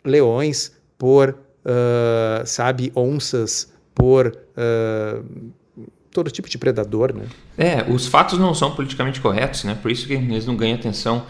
leões, 0.04 0.72
por, 0.96 1.30
uh, 1.30 2.46
sabe, 2.46 2.90
onças, 2.96 3.72
por. 3.94 4.36
Uh, 4.56 5.52
todo 6.10 6.30
tipo 6.30 6.46
de 6.46 6.58
predador, 6.58 7.14
né? 7.14 7.24
É, 7.56 7.90
os 7.90 8.06
fatos 8.06 8.38
não 8.38 8.54
são 8.54 8.74
politicamente 8.74 9.18
corretos, 9.18 9.64
né? 9.64 9.74
Por 9.80 9.90
isso 9.90 10.06
que 10.06 10.12
eles 10.12 10.44
não 10.44 10.54
ganham 10.54 10.76
atenção 10.76 11.24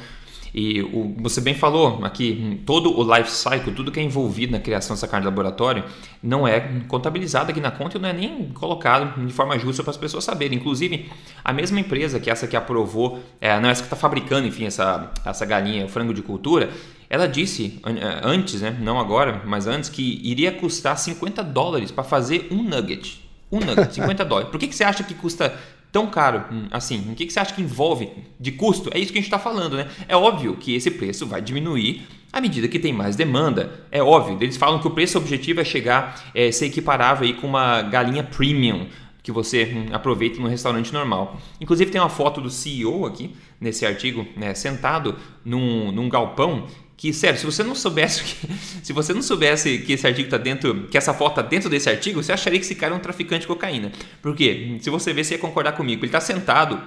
E 0.54 0.82
o, 0.82 1.14
você 1.18 1.40
bem 1.40 1.54
falou 1.54 2.04
aqui, 2.04 2.60
todo 2.66 2.98
o 2.98 3.16
life 3.16 3.30
cycle, 3.30 3.72
tudo 3.72 3.90
que 3.90 3.98
é 3.98 4.02
envolvido 4.02 4.52
na 4.52 4.60
criação 4.60 4.94
dessa 4.94 5.08
carne 5.08 5.22
de 5.22 5.28
laboratório, 5.28 5.84
não 6.22 6.46
é 6.46 6.60
contabilizado 6.88 7.50
aqui 7.50 7.60
na 7.60 7.70
conta 7.70 7.96
e 7.96 8.00
não 8.00 8.08
é 8.08 8.12
nem 8.12 8.48
colocado 8.50 9.24
de 9.24 9.32
forma 9.32 9.58
justa 9.58 9.82
para 9.82 9.90
as 9.90 9.96
pessoas 9.96 10.24
saberem. 10.24 10.58
Inclusive, 10.58 11.10
a 11.42 11.52
mesma 11.52 11.80
empresa 11.80 12.20
que 12.20 12.30
essa 12.30 12.46
que 12.46 12.56
aprovou, 12.56 13.20
é, 13.40 13.58
não 13.58 13.70
essa 13.70 13.82
que 13.82 13.86
está 13.86 13.96
fabricando, 13.96 14.46
enfim, 14.46 14.66
essa, 14.66 15.10
essa 15.24 15.46
galinha, 15.46 15.86
o 15.86 15.88
frango 15.88 16.12
de 16.12 16.20
cultura, 16.20 16.70
ela 17.08 17.26
disse 17.26 17.80
é, 17.84 18.20
antes, 18.22 18.60
né, 18.60 18.76
não 18.78 19.00
agora, 19.00 19.42
mas 19.46 19.66
antes, 19.66 19.88
que 19.88 20.20
iria 20.22 20.52
custar 20.52 20.98
50 20.98 21.42
dólares 21.44 21.90
para 21.90 22.04
fazer 22.04 22.48
um 22.50 22.62
nugget. 22.62 23.22
Um 23.50 23.58
nugget, 23.58 23.94
50 23.94 24.24
dólares. 24.24 24.50
Por 24.50 24.60
que, 24.60 24.66
que 24.66 24.74
você 24.74 24.84
acha 24.84 25.02
que 25.02 25.14
custa 25.14 25.54
tão 25.92 26.06
caro 26.06 26.44
hum, 26.50 26.66
assim? 26.70 27.06
O 27.12 27.14
que, 27.14 27.30
você 27.30 27.38
acha 27.38 27.54
que 27.54 27.60
envolve 27.60 28.08
de 28.40 28.50
custo? 28.50 28.90
É 28.92 28.98
isso 28.98 29.12
que 29.12 29.18
a 29.18 29.20
gente 29.20 29.28
está 29.28 29.38
falando, 29.38 29.76
né? 29.76 29.88
É 30.08 30.16
óbvio 30.16 30.56
que 30.56 30.74
esse 30.74 30.90
preço 30.90 31.26
vai 31.26 31.42
diminuir 31.42 32.08
à 32.32 32.40
medida 32.40 32.66
que 32.66 32.78
tem 32.78 32.92
mais 32.92 33.14
demanda. 33.14 33.86
É 33.92 34.02
óbvio, 34.02 34.38
eles 34.40 34.56
falam 34.56 34.80
que 34.80 34.86
o 34.86 34.90
preço 34.90 35.18
objetivo 35.18 35.60
é 35.60 35.64
chegar, 35.64 36.30
é, 36.34 36.50
ser 36.50 36.66
equiparável 36.66 37.26
aí 37.26 37.34
com 37.34 37.46
uma 37.46 37.82
galinha 37.82 38.24
premium 38.24 38.86
que 39.22 39.30
você 39.30 39.64
hum, 39.72 39.94
aproveita 39.94 40.40
no 40.40 40.48
restaurante 40.48 40.92
normal. 40.92 41.38
Inclusive 41.60 41.90
tem 41.90 42.00
uma 42.00 42.08
foto 42.08 42.40
do 42.40 42.50
CEO 42.50 43.06
aqui 43.06 43.34
nesse 43.60 43.86
artigo, 43.86 44.26
né, 44.36 44.54
sentado 44.54 45.16
num, 45.44 45.92
num 45.92 46.08
galpão 46.08 46.66
que, 46.96 47.12
sério, 47.12 47.38
se 47.38 47.44
você 47.44 47.62
não 47.62 47.74
soubesse 47.74 48.22
que, 48.22 48.48
se 48.82 48.92
você 48.92 49.12
não 49.12 49.22
soubesse 49.22 49.78
que 49.78 49.94
esse 49.94 50.06
artigo 50.06 50.28
tá 50.28 50.38
dentro, 50.38 50.88
que 50.88 50.96
essa 50.96 51.12
foto 51.12 51.36
tá 51.36 51.42
dentro 51.42 51.68
desse 51.68 51.88
artigo, 51.88 52.22
você 52.22 52.32
acharia 52.32 52.58
que 52.58 52.64
esse 52.64 52.74
cara 52.74 52.94
é 52.94 52.96
um 52.96 53.00
traficante 53.00 53.42
de 53.42 53.46
cocaína. 53.46 53.90
Porque, 54.20 54.78
se 54.80 54.90
você 54.90 55.12
ver, 55.12 55.24
você 55.24 55.34
ia 55.34 55.40
concordar 55.40 55.72
comigo, 55.72 56.00
ele 56.00 56.08
está 56.08 56.20
sentado 56.20 56.80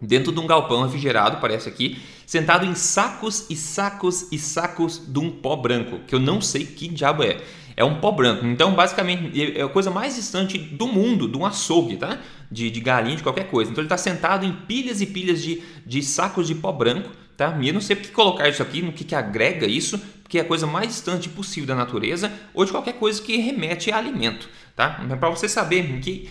dentro 0.00 0.32
de 0.32 0.40
um 0.40 0.46
galpão 0.46 0.82
refrigerado, 0.82 1.38
parece 1.40 1.68
aqui, 1.68 1.98
sentado 2.26 2.66
em 2.66 2.74
sacos 2.74 3.46
e 3.48 3.54
sacos 3.54 4.26
e 4.32 4.38
sacos 4.38 5.00
de 5.06 5.18
um 5.20 5.30
pó 5.30 5.54
branco, 5.54 6.00
que 6.06 6.14
eu 6.14 6.18
não 6.18 6.40
sei 6.40 6.64
que 6.66 6.88
diabo 6.88 7.22
é. 7.22 7.40
É 7.76 7.84
um 7.84 8.00
pó 8.00 8.10
branco. 8.10 8.44
Então, 8.44 8.74
basicamente, 8.74 9.58
é 9.58 9.62
a 9.62 9.68
coisa 9.68 9.90
mais 9.90 10.16
distante 10.16 10.58
do 10.58 10.86
mundo, 10.86 11.26
de 11.26 11.38
um 11.38 11.46
açougue, 11.46 11.96
tá? 11.96 12.18
De, 12.50 12.70
de 12.70 12.80
galinha, 12.80 13.16
de 13.16 13.22
qualquer 13.22 13.48
coisa. 13.48 13.70
Então, 13.70 13.80
ele 13.80 13.86
está 13.86 13.96
sentado 13.96 14.44
em 14.44 14.52
pilhas 14.52 15.00
e 15.00 15.06
pilhas 15.06 15.42
de, 15.42 15.62
de 15.86 16.02
sacos 16.02 16.46
de 16.46 16.54
pó 16.54 16.70
branco, 16.70 17.10
tá? 17.36 17.58
E 17.60 17.68
eu 17.68 17.74
não 17.74 17.80
sei 17.80 17.96
porque 17.96 18.12
colocar 18.12 18.48
isso 18.48 18.62
aqui, 18.62 18.82
no 18.82 18.92
que, 18.92 19.04
que 19.04 19.14
agrega 19.14 19.66
isso, 19.66 19.98
porque 20.22 20.38
é 20.38 20.42
a 20.42 20.44
coisa 20.44 20.66
mais 20.66 20.88
distante 20.88 21.28
possível 21.28 21.66
da 21.66 21.74
natureza 21.74 22.32
ou 22.54 22.64
de 22.64 22.70
qualquer 22.70 22.94
coisa 22.94 23.20
que 23.20 23.36
remete 23.36 23.90
a 23.90 23.98
alimento, 23.98 24.48
tá? 24.74 25.04
Para 25.18 25.30
você 25.30 25.48
saber 25.48 26.00
que 26.00 26.30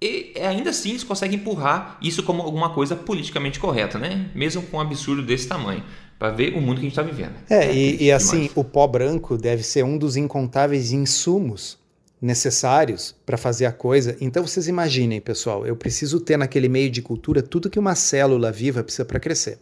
e 0.00 0.34
ainda 0.38 0.70
assim 0.70 0.90
eles 0.90 1.04
conseguem 1.04 1.38
empurrar 1.38 1.96
isso 2.02 2.22
como 2.22 2.42
alguma 2.42 2.70
coisa 2.70 2.94
politicamente 2.94 3.58
correta, 3.58 3.98
né? 3.98 4.30
Mesmo 4.34 4.62
com 4.62 4.76
um 4.76 4.80
absurdo 4.80 5.22
desse 5.22 5.48
tamanho, 5.48 5.82
para 6.18 6.30
ver 6.30 6.54
o 6.54 6.60
mundo 6.60 6.74
que 6.74 6.86
a 6.86 6.88
gente 6.88 6.98
está 6.98 7.02
vivendo. 7.02 7.34
É, 7.48 7.66
é 7.66 7.74
e, 7.74 8.04
e 8.04 8.12
assim, 8.12 8.50
o 8.54 8.62
pó 8.62 8.86
branco 8.86 9.38
deve 9.38 9.62
ser 9.62 9.82
um 9.82 9.96
dos 9.96 10.16
incontáveis 10.16 10.92
insumos 10.92 11.78
necessários 12.20 13.14
para 13.26 13.36
fazer 13.36 13.66
a 13.66 13.72
coisa. 13.72 14.16
Então 14.20 14.46
vocês 14.46 14.66
imaginem, 14.68 15.20
pessoal, 15.20 15.66
eu 15.66 15.76
preciso 15.76 16.20
ter 16.20 16.36
naquele 16.36 16.68
meio 16.68 16.90
de 16.90 17.02
cultura 17.02 17.42
tudo 17.42 17.68
que 17.68 17.78
uma 17.78 17.94
célula 17.94 18.50
viva 18.50 18.82
precisa 18.82 19.04
para 19.04 19.20
crescer. 19.20 19.58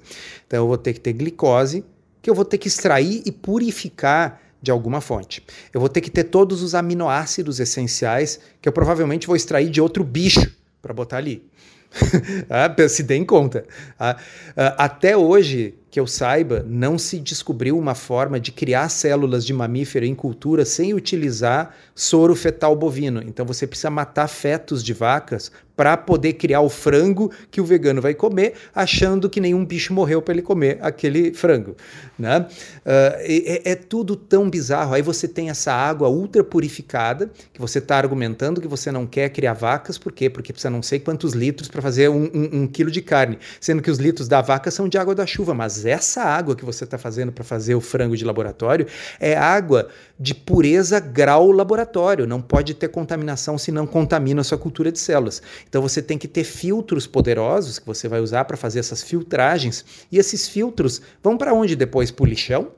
Então 0.46 0.60
eu 0.60 0.66
vou 0.66 0.78
ter 0.78 0.92
que 0.92 1.00
ter 1.00 1.12
glicose, 1.12 1.84
que 2.20 2.30
eu 2.30 2.34
vou 2.34 2.44
ter 2.44 2.58
que 2.58 2.68
extrair 2.68 3.22
e 3.26 3.32
purificar 3.32 4.40
de 4.62 4.70
alguma 4.70 5.00
fonte. 5.00 5.44
Eu 5.74 5.80
vou 5.80 5.88
ter 5.88 6.00
que 6.00 6.10
ter 6.10 6.24
todos 6.24 6.62
os 6.62 6.74
aminoácidos 6.74 7.58
essenciais 7.58 8.38
que 8.60 8.68
eu 8.68 8.72
provavelmente 8.72 9.26
vou 9.26 9.34
extrair 9.34 9.68
de 9.68 9.80
outro 9.80 10.04
bicho 10.04 10.54
para 10.80 10.94
botar 10.94 11.16
ali. 11.16 11.44
ah, 12.48 12.88
se 12.88 13.02
deem 13.02 13.24
conta. 13.24 13.64
Ah, 13.98 14.16
ah, 14.56 14.84
até 14.84 15.16
hoje, 15.16 15.74
que 15.92 16.00
eu 16.00 16.06
saiba, 16.06 16.64
não 16.66 16.96
se 16.96 17.18
descobriu 17.18 17.78
uma 17.78 17.94
forma 17.94 18.40
de 18.40 18.50
criar 18.50 18.88
células 18.88 19.44
de 19.44 19.52
mamífero 19.52 20.06
em 20.06 20.14
cultura 20.14 20.64
sem 20.64 20.94
utilizar 20.94 21.76
soro 21.94 22.34
fetal 22.34 22.74
bovino. 22.74 23.22
Então 23.22 23.44
você 23.44 23.66
precisa 23.66 23.90
matar 23.90 24.26
fetos 24.26 24.82
de 24.82 24.94
vacas 24.94 25.52
para 25.76 25.96
poder 25.96 26.34
criar 26.34 26.60
o 26.60 26.68
frango 26.68 27.30
que 27.50 27.60
o 27.60 27.64
vegano 27.64 28.00
vai 28.00 28.14
comer, 28.14 28.54
achando 28.74 29.28
que 29.28 29.40
nenhum 29.40 29.64
bicho 29.64 29.92
morreu 29.92 30.20
para 30.20 30.34
ele 30.34 30.42
comer 30.42 30.78
aquele 30.80 31.32
frango. 31.32 31.76
Né? 32.18 32.38
Uh, 32.38 33.18
é, 33.20 33.72
é, 33.72 33.74
tudo 33.74 34.14
tão 34.14 34.48
bizarro. 34.48 34.94
Aí 34.94 35.02
você 35.02 35.26
tem 35.26 35.50
essa 35.50 35.72
água 35.72 36.08
ultra 36.08 36.44
purificada, 36.44 37.30
que 37.52 37.60
você 37.60 37.78
está 37.78 37.96
argumentando 37.96 38.60
que 38.60 38.68
você 38.68 38.92
não 38.92 39.06
quer 39.06 39.30
criar 39.30 39.54
vacas, 39.54 39.98
por 39.98 40.12
quê? 40.12 40.28
Porque 40.28 40.52
precisa 40.52 40.70
não 40.70 40.82
sei 40.82 41.00
quantos 41.00 41.32
litros 41.32 41.68
para 41.68 41.82
fazer 41.82 42.08
um, 42.10 42.30
um, 42.32 42.62
um, 42.62 42.66
quilo 42.66 42.90
de 42.90 43.02
carne, 43.02 43.38
sendo 43.60 43.82
que 43.82 43.90
os 43.90 43.98
litros 43.98 44.28
da 44.28 44.40
vaca 44.40 44.70
são 44.70 44.88
de 44.88 44.98
água 44.98 45.14
da 45.14 45.26
chuva, 45.26 45.54
mas 45.54 45.81
essa 45.84 46.22
água 46.22 46.54
que 46.56 46.64
você 46.64 46.84
está 46.84 46.98
fazendo 46.98 47.32
para 47.32 47.44
fazer 47.44 47.74
o 47.74 47.80
frango 47.80 48.16
de 48.16 48.24
laboratório 48.24 48.86
é 49.18 49.36
água 49.36 49.88
de 50.18 50.34
pureza 50.34 51.00
grau 51.00 51.50
laboratório, 51.50 52.26
não 52.26 52.40
pode 52.40 52.74
ter 52.74 52.88
contaminação 52.88 53.58
se 53.58 53.72
não 53.72 53.86
contamina 53.86 54.40
a 54.40 54.44
sua 54.44 54.58
cultura 54.58 54.92
de 54.92 54.98
células. 54.98 55.42
Então 55.68 55.82
você 55.82 56.00
tem 56.00 56.16
que 56.16 56.28
ter 56.28 56.44
filtros 56.44 57.06
poderosos 57.06 57.78
que 57.78 57.86
você 57.86 58.08
vai 58.08 58.20
usar 58.20 58.44
para 58.44 58.56
fazer 58.56 58.78
essas 58.78 59.02
filtragens. 59.02 59.84
E 60.10 60.18
esses 60.18 60.48
filtros 60.48 61.02
vão 61.22 61.36
para 61.36 61.52
onde 61.52 61.74
depois? 61.74 62.10
Para 62.10 62.24
o 62.24 62.26
lixão? 62.26 62.70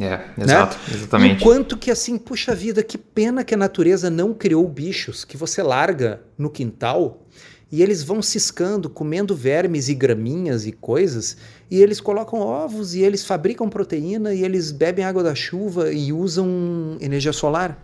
É, 0.00 0.20
exato, 0.42 0.76
né? 0.76 0.94
exatamente. 0.94 1.40
Enquanto 1.40 1.76
que 1.76 1.90
assim, 1.90 2.18
puxa 2.18 2.54
vida, 2.54 2.82
que 2.82 2.98
pena 2.98 3.44
que 3.44 3.54
a 3.54 3.56
natureza 3.56 4.10
não 4.10 4.34
criou 4.34 4.66
bichos 4.68 5.24
que 5.24 5.36
você 5.36 5.62
larga 5.62 6.20
no 6.36 6.50
quintal 6.50 7.24
e 7.74 7.82
eles 7.82 8.04
vão 8.04 8.22
ciscando, 8.22 8.88
comendo 8.88 9.34
vermes 9.34 9.88
e 9.88 9.94
graminhas 9.94 10.64
e 10.64 10.70
coisas, 10.70 11.36
e 11.68 11.82
eles 11.82 12.00
colocam 12.00 12.38
ovos 12.38 12.94
e 12.94 13.02
eles 13.02 13.26
fabricam 13.26 13.68
proteína 13.68 14.32
e 14.32 14.44
eles 14.44 14.70
bebem 14.70 15.04
água 15.04 15.24
da 15.24 15.34
chuva 15.34 15.92
e 15.92 16.12
usam 16.12 16.96
energia 17.00 17.32
solar. 17.32 17.76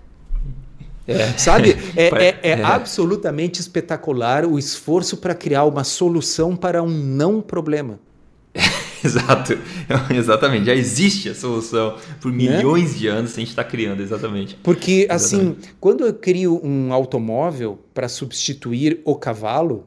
É. 1.08 1.36
Sabe? 1.36 1.76
É, 1.96 2.06
é, 2.24 2.28
é, 2.28 2.50
é, 2.50 2.62
absolutamente 2.62 3.60
espetacular 3.60 4.46
o 4.46 4.60
esforço 4.60 5.16
para 5.16 5.34
criar 5.34 5.64
uma 5.64 5.82
solução 5.82 6.54
para 6.54 6.80
um 6.84 6.88
não 6.88 7.42
problema. 7.42 7.98
Exato, 9.04 9.58
exatamente. 10.14 10.66
Já 10.66 10.74
existe 10.74 11.28
a 11.28 11.34
solução 11.34 11.96
por 12.20 12.30
né? 12.30 12.38
milhões 12.38 12.92
né? 12.92 12.98
de 12.98 13.08
anos, 13.08 13.32
a 13.32 13.40
gente 13.40 13.48
está 13.48 13.64
criando, 13.64 14.02
exatamente. 14.02 14.56
Porque, 14.62 15.06
assim, 15.08 15.36
exatamente. 15.36 15.58
assim, 15.60 15.74
quando 15.80 16.06
eu 16.06 16.14
crio 16.14 16.60
um 16.64 16.92
automóvel 16.92 17.78
para 17.94 18.08
substituir 18.08 19.00
o 19.04 19.14
cavalo, 19.14 19.86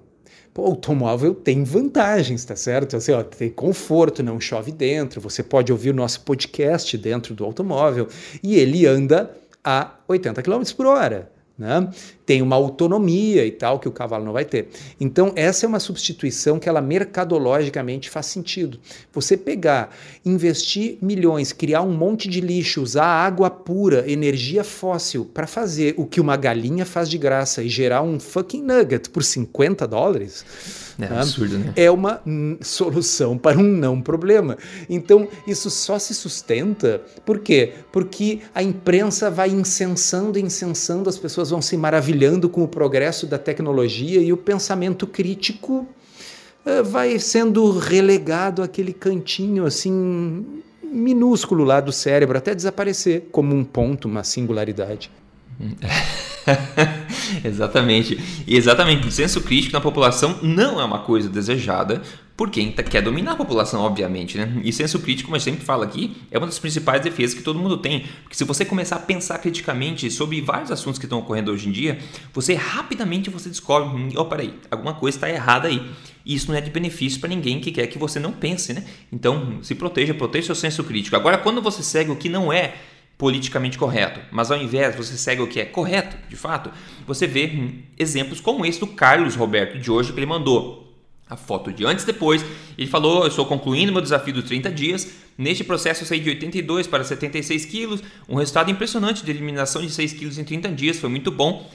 o 0.56 0.66
automóvel 0.66 1.34
tem 1.34 1.64
vantagens, 1.64 2.46
tá 2.46 2.56
certo? 2.56 2.96
Assim, 2.96 3.12
ó, 3.12 3.24
tem 3.24 3.50
conforto, 3.50 4.22
não 4.22 4.40
chove 4.40 4.72
dentro, 4.72 5.20
você 5.20 5.42
pode 5.42 5.72
ouvir 5.72 5.90
o 5.90 5.94
nosso 5.94 6.22
podcast 6.22 6.96
dentro 6.98 7.34
do 7.34 7.44
automóvel 7.44 8.08
e 8.42 8.56
ele 8.56 8.86
anda 8.86 9.32
a 9.64 9.96
80 10.08 10.42
km 10.44 10.62
por 10.76 10.86
hora. 10.86 11.32
Né? 11.58 11.88
Tem 12.26 12.42
uma 12.42 12.56
autonomia 12.56 13.46
e 13.46 13.52
tal 13.52 13.80
que 13.80 13.88
o 13.88 13.92
cavalo 13.92 14.24
não 14.24 14.34
vai 14.34 14.46
ter. 14.46 14.70
Então, 15.00 15.34
essa 15.36 15.66
é 15.66 15.68
uma 15.68 15.80
substituição 15.80 16.60
que 16.60 16.70
ela 16.70 16.82
mercadologicamente 16.82 18.10
faz 18.10 18.28
sentido. 18.28 18.80
Você 19.12 19.36
pegar, 19.36 19.96
investir 20.26 20.98
milhões, 21.02 21.52
criar 21.52 21.82
um 21.82 21.94
monte 21.94 22.30
de 22.30 22.40
lixo, 22.40 22.82
usar 22.82 23.06
água 23.06 23.50
pura, 23.50 24.10
energia 24.10 24.64
fóssil 24.64 25.26
para 25.26 25.48
fazer 25.48 25.96
o 25.98 26.06
que 26.06 26.22
uma 26.22 26.38
galinha 26.38 26.86
faz 26.86 27.10
de 27.10 27.18
graça 27.18 27.62
e 27.64 27.70
gerar 27.70 28.02
um 28.02 28.20
fucking 28.20 28.62
nugget 28.62 29.10
por 29.10 29.24
50 29.24 29.88
dólares 29.88 30.46
é 31.00 31.08
tá? 31.08 31.22
absurdo, 31.22 31.58
né? 31.58 31.74
É 31.76 31.90
uma 31.90 32.22
solução 32.62 33.38
para 33.38 33.58
um 33.58 33.64
não 33.64 34.02
problema. 34.02 34.58
Então, 34.90 35.28
isso 35.48 35.70
só 35.70 35.98
se 35.98 36.14
sustenta. 36.14 37.02
Por 37.26 37.40
quê? 37.40 37.74
Porque 37.92 38.42
a 38.54 38.62
imprensa 38.62 39.32
vai 39.32 39.50
incensando, 39.50 40.38
incensando, 40.38 41.10
as 41.10 41.18
pessoas 41.18 41.50
vão 41.50 41.62
se 41.62 41.76
maravilhando 41.76 42.13
com 42.50 42.64
o 42.64 42.68
progresso 42.68 43.26
da 43.26 43.38
tecnologia 43.38 44.22
e 44.22 44.32
o 44.32 44.38
pensamento 44.38 45.08
crítico 45.08 45.88
uh, 46.66 46.84
vai 46.84 47.18
sendo 47.20 47.78
relegado 47.78 48.62
àquele 48.62 48.94
cantinho 48.94 49.66
assim 49.66 50.46
minúsculo 50.84 51.64
lá 51.64 51.82
do 51.82 51.92
cérebro 51.92 52.38
até 52.38 52.54
desaparecer 52.54 53.28
como 53.32 53.56
um 53.56 53.64
ponto, 53.64 54.08
uma 54.08 54.24
singularidade. 54.24 55.10
exatamente. 57.44 58.20
E 58.46 58.56
exatamente, 58.56 59.08
o 59.08 59.12
senso 59.12 59.42
crítico 59.42 59.74
na 59.74 59.82
população 59.82 60.40
não 60.42 60.80
é 60.80 60.84
uma 60.84 61.00
coisa 61.00 61.30
desejada 61.30 62.02
por 62.44 62.50
quem 62.50 62.74
tá, 62.74 62.84
quer 62.84 63.02
dominar 63.02 63.32
a 63.32 63.36
população, 63.38 63.80
obviamente. 63.80 64.38
Né? 64.38 64.60
E 64.66 64.74
senso 64.74 65.00
crítico, 65.00 65.28
como 65.28 65.38
a 65.38 65.40
gente 65.40 65.46
sempre 65.46 65.66
fala 65.66 65.86
aqui, 65.86 66.14
é 66.30 66.38
uma 66.38 66.46
das 66.46 66.60
principais 66.60 67.02
defesas 67.02 67.34
que 67.34 67.42
todo 67.42 67.58
mundo 67.58 67.78
tem. 67.78 68.06
Porque 68.22 68.36
se 68.36 68.44
você 68.44 68.66
começar 68.66 68.98
a 68.98 69.00
pensar 69.00 69.38
criticamente 69.38 70.12
sobre 70.12 70.42
vários 70.42 70.70
assuntos 70.70 71.00
que 71.00 71.06
estão 71.06 71.20
ocorrendo 71.20 71.54
hoje 71.54 71.70
em 71.70 71.72
dia, 71.72 72.00
você 72.34 72.54
rapidamente 72.54 73.30
você 73.30 73.48
descobre, 73.48 73.88
hum, 73.98 74.10
oh, 74.18 74.26
peraí, 74.26 74.54
alguma 74.70 74.94
coisa 74.94 75.16
está 75.16 75.30
errada 75.30 75.70
aí. 75.70 75.90
E 76.26 76.36
isso 76.36 76.52
não 76.52 76.58
é 76.58 76.60
de 76.60 76.70
benefício 76.70 77.18
para 77.18 77.30
ninguém 77.30 77.62
que 77.62 77.72
quer 77.72 77.88
que 77.88 77.98
você 77.98 78.20
não 78.20 78.34
pense, 78.34 78.74
né? 78.74 78.84
Então, 79.10 79.60
se 79.62 79.74
proteja, 79.74 80.14
proteja 80.14 80.48
seu 80.48 80.56
senso 80.56 80.84
crítico. 80.84 81.16
Agora, 81.16 81.38
quando 81.38 81.62
você 81.62 81.82
segue 81.82 82.12
o 82.12 82.18
que 82.18 82.28
não 82.28 82.52
é 82.52 82.74
politicamente 83.18 83.78
correto, 83.78 84.20
mas 84.34 84.52
ao 84.52 84.58
invés 84.58 84.98
você 84.98 85.16
segue 85.16 85.42
o 85.42 85.48
que 85.48 85.62
é 85.62 85.66
correto, 85.66 86.18
de 86.28 86.36
fato, 86.36 86.70
você 87.08 87.26
vê 87.26 87.46
hum, 87.46 87.84
exemplos 87.98 88.42
como 88.42 88.66
esse 88.66 88.82
do 88.82 88.88
Carlos 88.88 89.34
Roberto 89.34 89.80
de 89.80 89.90
hoje 89.90 90.12
que 90.12 90.20
ele 90.20 90.26
mandou. 90.26 90.83
A 91.30 91.36
foto 91.36 91.72
de 91.72 91.86
antes 91.86 92.04
e 92.04 92.08
depois. 92.08 92.44
Ele 92.78 92.88
falou: 92.88 93.24
Eu 93.24 93.28
estou 93.28 93.46
concluindo 93.46 93.92
meu 93.92 94.02
desafio 94.02 94.34
dos 94.34 94.44
30 94.46 94.72
dias. 94.72 95.08
Neste 95.38 95.64
processo, 95.64 96.04
eu 96.04 96.08
saí 96.08 96.20
de 96.20 96.30
82 96.30 96.86
para 96.86 97.04
76 97.04 97.66
quilos, 97.66 98.04
um 98.30 98.36
resultado 98.36 98.70
impressionante 98.70 99.26
de 99.26 99.32
eliminação 99.32 99.82
de 99.82 99.90
6 99.90 100.14
quilos 100.14 100.38
em 100.38 100.44
30 100.44 100.70
dias. 100.70 101.00
Foi 101.00 101.10
muito 101.10 101.32
bom. 101.32 101.70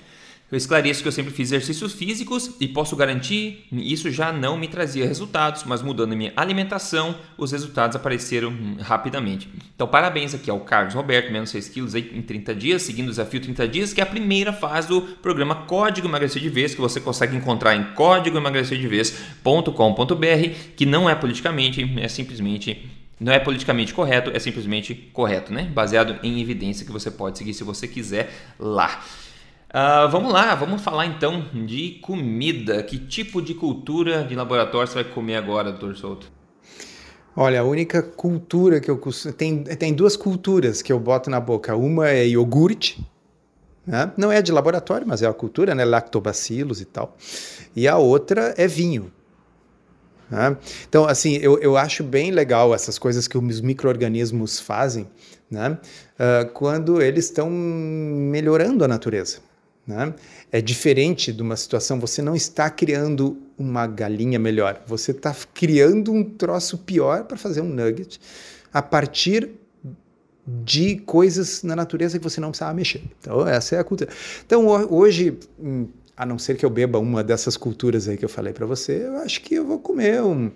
Eu 0.51 0.57
esclareço 0.57 1.03
que 1.03 1.09
eu 1.09 1.13
sempre 1.13 1.31
fiz 1.31 1.53
exercícios 1.53 1.93
físicos 1.93 2.53
e 2.59 2.67
posso 2.67 2.97
garantir 2.97 3.67
isso 3.71 4.11
já 4.11 4.33
não 4.33 4.57
me 4.57 4.67
trazia 4.67 5.07
resultados, 5.07 5.65
mas 5.65 5.83
mudando 5.83 6.17
minha 6.17 6.33
alimentação, 6.35 7.15
os 7.37 7.53
resultados 7.53 7.95
apareceram 7.95 8.49
hum, 8.49 8.79
rapidamente. 8.81 9.47
Então, 9.75 9.87
parabéns 9.87 10.35
aqui 10.35 10.51
ao 10.51 10.61
Carlos 10.61 10.95
Roberto, 10.95 11.31
menos 11.31 11.51
6 11.51 11.69
quilos 11.69 11.95
em 11.95 12.23
30 12.23 12.55
dias, 12.55 12.81
seguindo 12.81 13.09
o 13.09 13.11
desafio 13.11 13.43
30 13.43 13.69
dias, 13.69 13.93
que 13.93 14.01
é 14.01 14.05
a 14.05 14.07
primeira 14.07 14.51
fase 14.51 14.89
do 14.89 15.03
programa 15.03 15.55
Código 15.55 16.09
Emagrecer 16.09 16.41
de 16.41 16.49
Vez, 16.49 16.75
que 16.75 16.81
você 16.81 16.99
consegue 16.99 17.37
encontrar 17.37 17.77
em 17.77 17.85
códigoemagrecerdevez.com.br, 17.93 20.51
que 20.75 20.87
não 20.87 21.11
é 21.11 21.15
politicamente, 21.15 21.95
é 22.01 22.09
simplesmente 22.09 22.91
não 23.21 23.33
é 23.33 23.39
politicamente 23.39 23.93
correto, 23.93 24.31
é 24.33 24.39
simplesmente 24.39 24.95
correto, 25.13 25.53
né? 25.53 25.65
Baseado 25.65 26.19
em 26.23 26.41
evidência 26.41 26.87
que 26.87 26.93
você 26.93 27.11
pode 27.11 27.37
seguir 27.37 27.53
se 27.53 27.65
você 27.65 27.87
quiser 27.89 28.33
lá. 28.59 29.03
Uh, 29.69 30.09
vamos 30.11 30.33
lá, 30.33 30.55
vamos 30.55 30.81
falar 30.83 31.07
então 31.07 31.45
de 31.67 31.99
comida. 32.03 32.83
Que 32.83 32.99
tipo 32.99 33.43
de 33.43 33.55
cultura 33.55 34.25
de 34.25 34.35
laboratório 34.35 34.89
você 34.89 35.03
vai 35.03 35.05
comer 35.05 35.37
agora, 35.37 35.71
doutor 35.71 35.97
Souto? 35.97 36.33
Olha, 37.37 37.61
a 37.61 37.65
única 37.65 38.03
cultura 38.03 38.81
que 38.81 38.91
eu 38.91 38.99
tem 39.37 39.63
tem 39.63 39.95
duas 39.95 40.17
culturas 40.17 40.83
que 40.83 40.93
eu 40.93 40.99
boto 40.99 41.29
na 41.31 41.39
boca. 41.39 41.77
Uma 41.77 42.09
é 42.09 42.27
iogurte, 42.27 43.07
né? 43.87 44.11
não 44.17 44.33
é 44.33 44.41
de 44.43 44.51
laboratório, 44.51 45.07
mas 45.07 45.23
é 45.23 45.27
a 45.27 45.33
cultura, 45.33 45.75
né? 45.75 45.85
Lactobacilos 45.85 46.81
e 46.81 46.85
tal. 46.85 47.17
E 47.77 47.87
a 47.87 47.97
outra 47.99 48.55
é 48.57 48.67
vinho. 48.67 49.13
Né? 50.31 50.57
Então, 50.89 51.07
assim, 51.07 51.37
eu, 51.37 51.59
eu 51.59 51.77
acho 51.77 52.03
bem 52.03 52.31
legal 52.31 52.75
essas 52.75 52.99
coisas 52.99 53.29
que 53.29 53.39
os 53.39 53.61
micro-organismos 53.61 54.59
fazem 54.59 55.07
né? 55.51 55.79
Uh, 56.19 56.51
quando 56.53 57.01
eles 57.01 57.27
estão 57.27 57.51
melhorando 57.51 58.85
a 58.85 58.89
natureza. 58.89 59.39
Né? 59.89 60.15
É 60.53 60.61
diferente 60.61 61.33
de 61.33 61.41
uma 61.41 61.57
situação, 61.57 61.99
você 61.99 62.21
não 62.21 62.37
está 62.37 62.69
criando 62.69 63.39
uma 63.57 63.87
galinha 63.87 64.39
melhor, 64.39 64.83
você 64.87 65.13
está 65.13 65.35
criando 65.55 66.13
um 66.13 66.23
troço 66.23 66.77
pior 66.77 67.25
para 67.25 67.39
fazer 67.39 67.63
um 67.63 67.69
nugget 67.71 68.21
a 68.71 68.83
partir 68.83 69.49
de 70.47 70.97
coisas 70.97 71.63
na 71.63 71.75
natureza 71.75 72.19
que 72.19 72.25
você 72.25 72.39
não 72.39 72.51
precisava 72.51 72.75
mexer. 72.75 73.03
Então, 73.19 73.49
essa 73.49 73.77
é 73.77 73.79
a 73.79 73.85
cultura. 73.85 74.11
Então, 74.45 74.67
hoje, 74.67 75.39
hum, 75.59 75.89
a 76.15 76.27
não 76.27 76.39
ser 76.39 76.59
que 76.59 76.67
eu 76.67 76.71
beba 76.71 76.99
uma 76.99 77.25
dessas 77.25 77.57
culturas 77.57 78.09
aí 78.09 78.19
que 78.19 78.25
eu 78.27 78.29
falei 78.29 78.53
para 78.53 78.67
você, 78.67 79.07
eu 79.07 79.17
acho 79.19 79.41
que 79.41 79.55
eu 79.55 79.65
vou 79.65 79.79
comer 79.79 80.23
um 80.23 80.51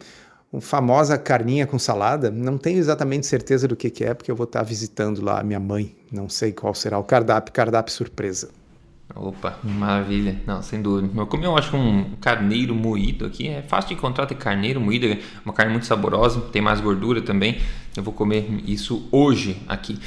famosa 0.61 1.16
carninha 1.16 1.66
com 1.66 1.79
salada. 1.79 2.31
Não 2.31 2.59
tenho 2.59 2.79
exatamente 2.79 3.27
certeza 3.27 3.66
do 3.66 3.75
que, 3.75 3.88
que 3.88 4.05
é, 4.05 4.12
porque 4.12 4.31
eu 4.31 4.37
vou 4.37 4.45
estar 4.45 4.62
visitando 4.62 5.25
lá 5.25 5.40
a 5.40 5.42
minha 5.42 5.61
mãe. 5.61 5.97
Não 6.11 6.29
sei 6.29 6.53
qual 6.53 6.75
será 6.75 6.99
o 6.99 7.05
cardápio, 7.05 7.53
cardápio 7.53 7.95
surpresa. 7.95 8.51
Opa, 9.14 9.59
maravilha. 9.62 10.40
Não, 10.46 10.62
sem 10.62 10.81
dúvida. 10.81 11.11
Eu 11.14 11.27
comi, 11.27 11.44
eu 11.44 11.57
acho, 11.57 11.77
um 11.77 12.12
carneiro 12.20 12.75
moído 12.75 13.27
aqui. 13.27 13.48
É 13.48 13.62
fácil 13.62 13.88
de 13.88 13.94
encontrar 13.94 14.27
ter 14.27 14.35
carneiro 14.35 14.81
moído. 14.81 15.07
É 15.07 15.18
uma 15.44 15.53
carne 15.53 15.72
muito 15.72 15.87
saborosa, 15.87 16.40
tem 16.53 16.62
mais 16.62 16.81
gordura 16.81 17.20
também. 17.20 17.59
Eu 17.96 18.03
vou 18.03 18.12
comer 18.12 18.62
isso 18.66 19.07
hoje 19.12 19.61
aqui. 19.68 19.98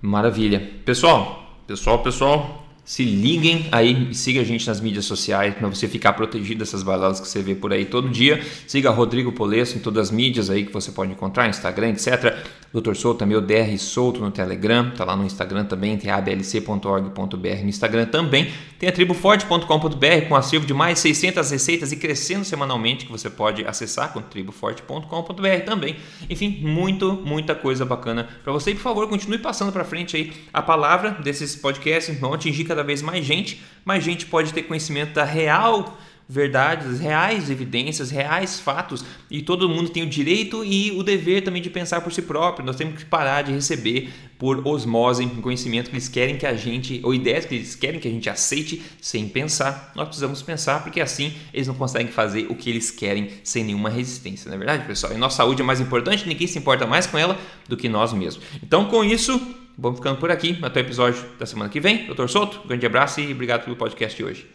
Maravilha. 0.00 0.60
Pessoal, 0.84 1.58
pessoal, 1.66 2.00
pessoal, 2.00 2.63
se 2.84 3.02
liguem 3.02 3.66
aí 3.72 4.08
e 4.10 4.14
siga 4.14 4.42
a 4.42 4.44
gente 4.44 4.66
nas 4.66 4.80
mídias 4.80 5.06
sociais 5.06 5.54
para 5.54 5.68
você 5.68 5.88
ficar 5.88 6.12
protegido 6.12 6.58
dessas 6.58 6.82
baladas 6.82 7.18
que 7.18 7.26
você 7.26 7.42
vê 7.42 7.54
por 7.54 7.72
aí 7.72 7.86
todo 7.86 8.08
dia. 8.08 8.42
Siga 8.66 8.90
Rodrigo 8.90 9.32
Polesso 9.32 9.76
em 9.78 9.80
todas 9.80 10.08
as 10.08 10.10
mídias 10.10 10.50
aí 10.50 10.66
que 10.66 10.72
você 10.72 10.92
pode 10.92 11.12
encontrar, 11.12 11.48
Instagram, 11.48 11.90
etc. 11.90 12.36
Dr. 12.74 12.94
Souto 12.96 13.20
também, 13.20 13.36
o 13.36 13.40
DR 13.40 13.78
Souto 13.78 14.20
no 14.20 14.32
Telegram, 14.32 14.90
tá 14.90 15.04
lá 15.04 15.14
no 15.14 15.24
Instagram 15.24 15.64
também, 15.64 15.96
tem 15.96 16.10
ablc.org.br 16.10 17.62
no 17.62 17.68
Instagram 17.68 18.06
também. 18.06 18.50
Tem 18.80 18.88
a 18.88 18.92
triboforte.com.br 18.92 20.28
com 20.28 20.34
acervo 20.34 20.66
de 20.66 20.74
mais 20.74 20.98
600 20.98 21.50
receitas 21.52 21.92
e 21.92 21.96
crescendo 21.96 22.44
semanalmente 22.44 23.06
que 23.06 23.12
você 23.12 23.30
pode 23.30 23.64
acessar 23.64 24.12
com 24.12 24.20
triboforte.com.br 24.20 25.64
também. 25.64 25.96
Enfim, 26.28 26.58
muito, 26.62 27.12
muita 27.24 27.54
coisa 27.54 27.84
bacana 27.84 28.28
para 28.42 28.52
você. 28.52 28.72
E 28.72 28.74
por 28.74 28.82
favor, 28.82 29.08
continue 29.08 29.38
passando 29.38 29.72
para 29.72 29.84
frente 29.84 30.16
aí 30.16 30.32
a 30.52 30.60
palavra 30.60 31.12
desses 31.12 31.54
podcasts, 31.54 32.18
vão 32.18 32.34
atingir 32.34 32.64
cada 32.74 32.82
vez 32.82 33.00
mais 33.00 33.24
gente, 33.24 33.62
mais 33.84 34.02
gente 34.02 34.26
pode 34.26 34.52
ter 34.52 34.62
conhecimento 34.62 35.14
da 35.14 35.24
real 35.24 35.96
verdades, 36.28 37.00
reais 37.00 37.50
evidências, 37.50 38.10
reais 38.10 38.58
fatos 38.58 39.04
e 39.30 39.42
todo 39.42 39.68
mundo 39.68 39.90
tem 39.90 40.02
o 40.02 40.06
direito 40.06 40.64
e 40.64 40.90
o 40.92 41.02
dever 41.02 41.42
também 41.42 41.60
de 41.60 41.68
pensar 41.68 42.00
por 42.00 42.12
si 42.12 42.22
próprio. 42.22 42.64
Nós 42.64 42.76
temos 42.76 42.96
que 42.98 43.04
parar 43.04 43.42
de 43.42 43.52
receber 43.52 44.10
por 44.38 44.66
osmose 44.66 45.26
conhecimento 45.42 45.90
que 45.90 45.96
eles 45.96 46.08
querem 46.08 46.36
que 46.36 46.46
a 46.46 46.54
gente, 46.54 47.00
ou 47.04 47.14
ideias 47.14 47.44
que 47.44 47.54
eles 47.54 47.74
querem 47.74 48.00
que 48.00 48.08
a 48.08 48.10
gente 48.10 48.28
aceite 48.30 48.82
sem 49.00 49.28
pensar. 49.28 49.92
Nós 49.94 50.06
precisamos 50.06 50.40
pensar 50.40 50.82
porque 50.82 51.00
assim 51.00 51.34
eles 51.52 51.66
não 51.66 51.74
conseguem 51.74 52.10
fazer 52.10 52.46
o 52.48 52.54
que 52.54 52.70
eles 52.70 52.90
querem 52.90 53.28
sem 53.42 53.62
nenhuma 53.62 53.90
resistência, 53.90 54.48
não 54.48 54.56
é 54.56 54.58
verdade, 54.58 54.86
pessoal? 54.86 55.12
E 55.12 55.18
nossa 55.18 55.36
saúde 55.36 55.60
é 55.60 55.64
mais 55.64 55.80
importante, 55.80 56.26
ninguém 56.26 56.46
se 56.46 56.58
importa 56.58 56.86
mais 56.86 57.06
com 57.06 57.18
ela 57.18 57.38
do 57.68 57.76
que 57.76 57.88
nós 57.88 58.12
mesmos. 58.14 58.44
Então, 58.62 58.86
com 58.86 59.04
isso, 59.04 59.38
vamos 59.76 59.98
ficando 59.98 60.18
por 60.18 60.30
aqui. 60.30 60.58
Até 60.62 60.80
o 60.80 60.82
episódio 60.82 61.24
da 61.38 61.46
semana 61.46 61.70
que 61.70 61.80
vem. 61.80 62.06
Doutor 62.06 62.28
Souto, 62.28 62.66
grande 62.66 62.86
abraço 62.86 63.20
e 63.20 63.32
obrigado 63.32 63.64
pelo 63.64 63.76
podcast 63.76 64.16
de 64.16 64.24
hoje. 64.24 64.50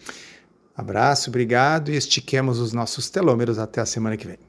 Abraço, 0.75 1.29
obrigado 1.29 1.91
e 1.91 1.95
estiquemos 1.95 2.59
os 2.59 2.71
nossos 2.73 3.09
telômeros 3.09 3.59
até 3.59 3.81
a 3.81 3.85
semana 3.85 4.15
que 4.15 4.25
vem. 4.25 4.48